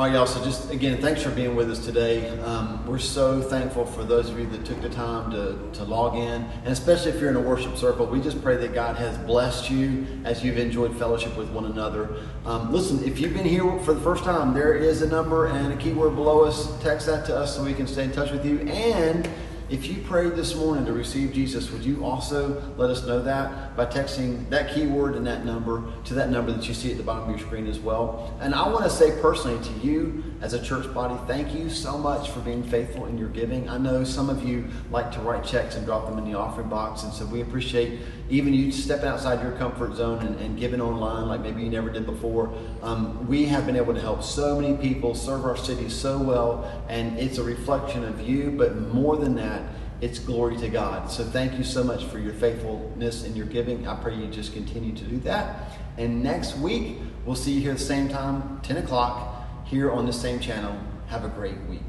All 0.01 0.07
right, 0.07 0.15
y'all. 0.15 0.25
So, 0.25 0.43
just 0.43 0.71
again, 0.71 0.99
thanks 0.99 1.21
for 1.21 1.29
being 1.29 1.55
with 1.55 1.69
us 1.69 1.85
today. 1.85 2.27
Um, 2.39 2.83
we're 2.87 2.97
so 2.97 3.39
thankful 3.39 3.85
for 3.85 4.03
those 4.03 4.31
of 4.31 4.39
you 4.39 4.47
that 4.47 4.65
took 4.65 4.81
the 4.81 4.89
time 4.89 5.29
to, 5.29 5.55
to 5.73 5.83
log 5.83 6.15
in, 6.15 6.41
and 6.41 6.69
especially 6.69 7.11
if 7.11 7.21
you're 7.21 7.29
in 7.29 7.35
a 7.35 7.39
worship 7.39 7.77
circle. 7.77 8.07
We 8.07 8.19
just 8.19 8.41
pray 8.41 8.57
that 8.57 8.73
God 8.73 8.95
has 8.95 9.15
blessed 9.19 9.69
you 9.69 10.07
as 10.23 10.43
you've 10.43 10.57
enjoyed 10.57 10.97
fellowship 10.97 11.37
with 11.37 11.51
one 11.51 11.65
another. 11.65 12.17
Um, 12.45 12.73
listen, 12.73 13.03
if 13.03 13.19
you've 13.19 13.35
been 13.35 13.45
here 13.45 13.77
for 13.81 13.93
the 13.93 14.01
first 14.01 14.23
time, 14.23 14.55
there 14.55 14.73
is 14.73 15.03
a 15.03 15.07
number 15.07 15.45
and 15.45 15.71
a 15.71 15.77
keyword 15.77 16.15
below 16.15 16.45
us. 16.45 16.81
Text 16.81 17.05
that 17.05 17.23
to 17.27 17.37
us 17.37 17.55
so 17.55 17.63
we 17.63 17.75
can 17.75 17.85
stay 17.85 18.05
in 18.05 18.11
touch 18.11 18.31
with 18.31 18.43
you. 18.43 18.61
And 18.61 19.29
if 19.71 19.87
you 19.87 20.01
prayed 20.01 20.33
this 20.33 20.53
morning 20.53 20.85
to 20.85 20.91
receive 20.91 21.31
Jesus, 21.31 21.71
would 21.71 21.85
you 21.85 22.03
also 22.03 22.61
let 22.75 22.89
us 22.89 23.05
know 23.05 23.21
that 23.21 23.73
by 23.77 23.85
texting 23.85 24.49
that 24.49 24.73
keyword 24.73 25.15
and 25.15 25.25
that 25.25 25.45
number 25.45 25.81
to 26.03 26.13
that 26.13 26.29
number 26.29 26.51
that 26.51 26.67
you 26.67 26.73
see 26.73 26.91
at 26.91 26.97
the 26.97 27.03
bottom 27.03 27.23
of 27.23 27.29
your 27.29 27.47
screen 27.47 27.67
as 27.67 27.79
well? 27.79 28.37
And 28.41 28.53
I 28.53 28.67
want 28.67 28.83
to 28.83 28.89
say 28.89 29.17
personally 29.21 29.63
to 29.63 29.87
you 29.87 30.25
as 30.41 30.53
a 30.53 30.61
church 30.61 30.93
body, 30.93 31.17
thank 31.25 31.55
you 31.55 31.69
so 31.69 31.97
much 31.97 32.31
for 32.31 32.41
being 32.41 32.63
faithful 32.63 33.05
in 33.05 33.17
your 33.17 33.29
giving. 33.29 33.69
I 33.69 33.77
know 33.77 34.03
some 34.03 34.29
of 34.29 34.43
you 34.43 34.67
like 34.91 35.09
to 35.13 35.21
write 35.21 35.45
checks 35.45 35.75
and 35.77 35.85
drop 35.85 36.05
them 36.05 36.17
in 36.17 36.29
the 36.29 36.37
offering 36.37 36.67
box, 36.67 37.03
and 37.03 37.13
so 37.13 37.25
we 37.25 37.39
appreciate 37.39 38.01
even 38.31 38.53
you 38.53 38.71
stepping 38.71 39.07
outside 39.07 39.43
your 39.43 39.51
comfort 39.53 39.93
zone 39.95 40.25
and, 40.25 40.39
and 40.39 40.57
giving 40.57 40.79
online 40.79 41.27
like 41.27 41.41
maybe 41.41 41.61
you 41.61 41.69
never 41.69 41.89
did 41.89 42.05
before. 42.05 42.53
Um, 42.81 43.27
we 43.27 43.45
have 43.45 43.65
been 43.65 43.75
able 43.75 43.93
to 43.93 43.99
help 43.99 44.23
so 44.23 44.59
many 44.59 44.77
people 44.77 45.13
serve 45.13 45.43
our 45.43 45.57
city 45.57 45.89
so 45.89 46.17
well, 46.17 46.83
and 46.87 47.19
it's 47.19 47.37
a 47.37 47.43
reflection 47.43 48.05
of 48.05 48.21
you, 48.21 48.51
but 48.51 48.77
more 48.77 49.17
than 49.17 49.35
that, 49.35 49.61
it's 49.99 50.17
glory 50.17 50.57
to 50.57 50.69
God. 50.69 51.11
So 51.11 51.23
thank 51.23 51.57
you 51.57 51.63
so 51.63 51.83
much 51.83 52.05
for 52.05 52.19
your 52.19 52.33
faithfulness 52.33 53.25
and 53.25 53.35
your 53.35 53.45
giving. 53.45 53.87
I 53.87 54.01
pray 54.01 54.15
you 54.15 54.27
just 54.27 54.53
continue 54.53 54.95
to 54.95 55.03
do 55.03 55.19
that. 55.19 55.77
And 55.97 56.23
next 56.23 56.57
week, 56.57 56.97
we'll 57.25 57.35
see 57.35 57.51
you 57.51 57.61
here 57.61 57.71
at 57.71 57.77
the 57.77 57.83
same 57.83 58.07
time, 58.09 58.61
10 58.63 58.77
o'clock, 58.77 59.45
here 59.65 59.91
on 59.91 60.05
the 60.05 60.13
same 60.13 60.39
channel. 60.39 60.75
Have 61.07 61.25
a 61.25 61.29
great 61.29 61.57
week. 61.67 61.81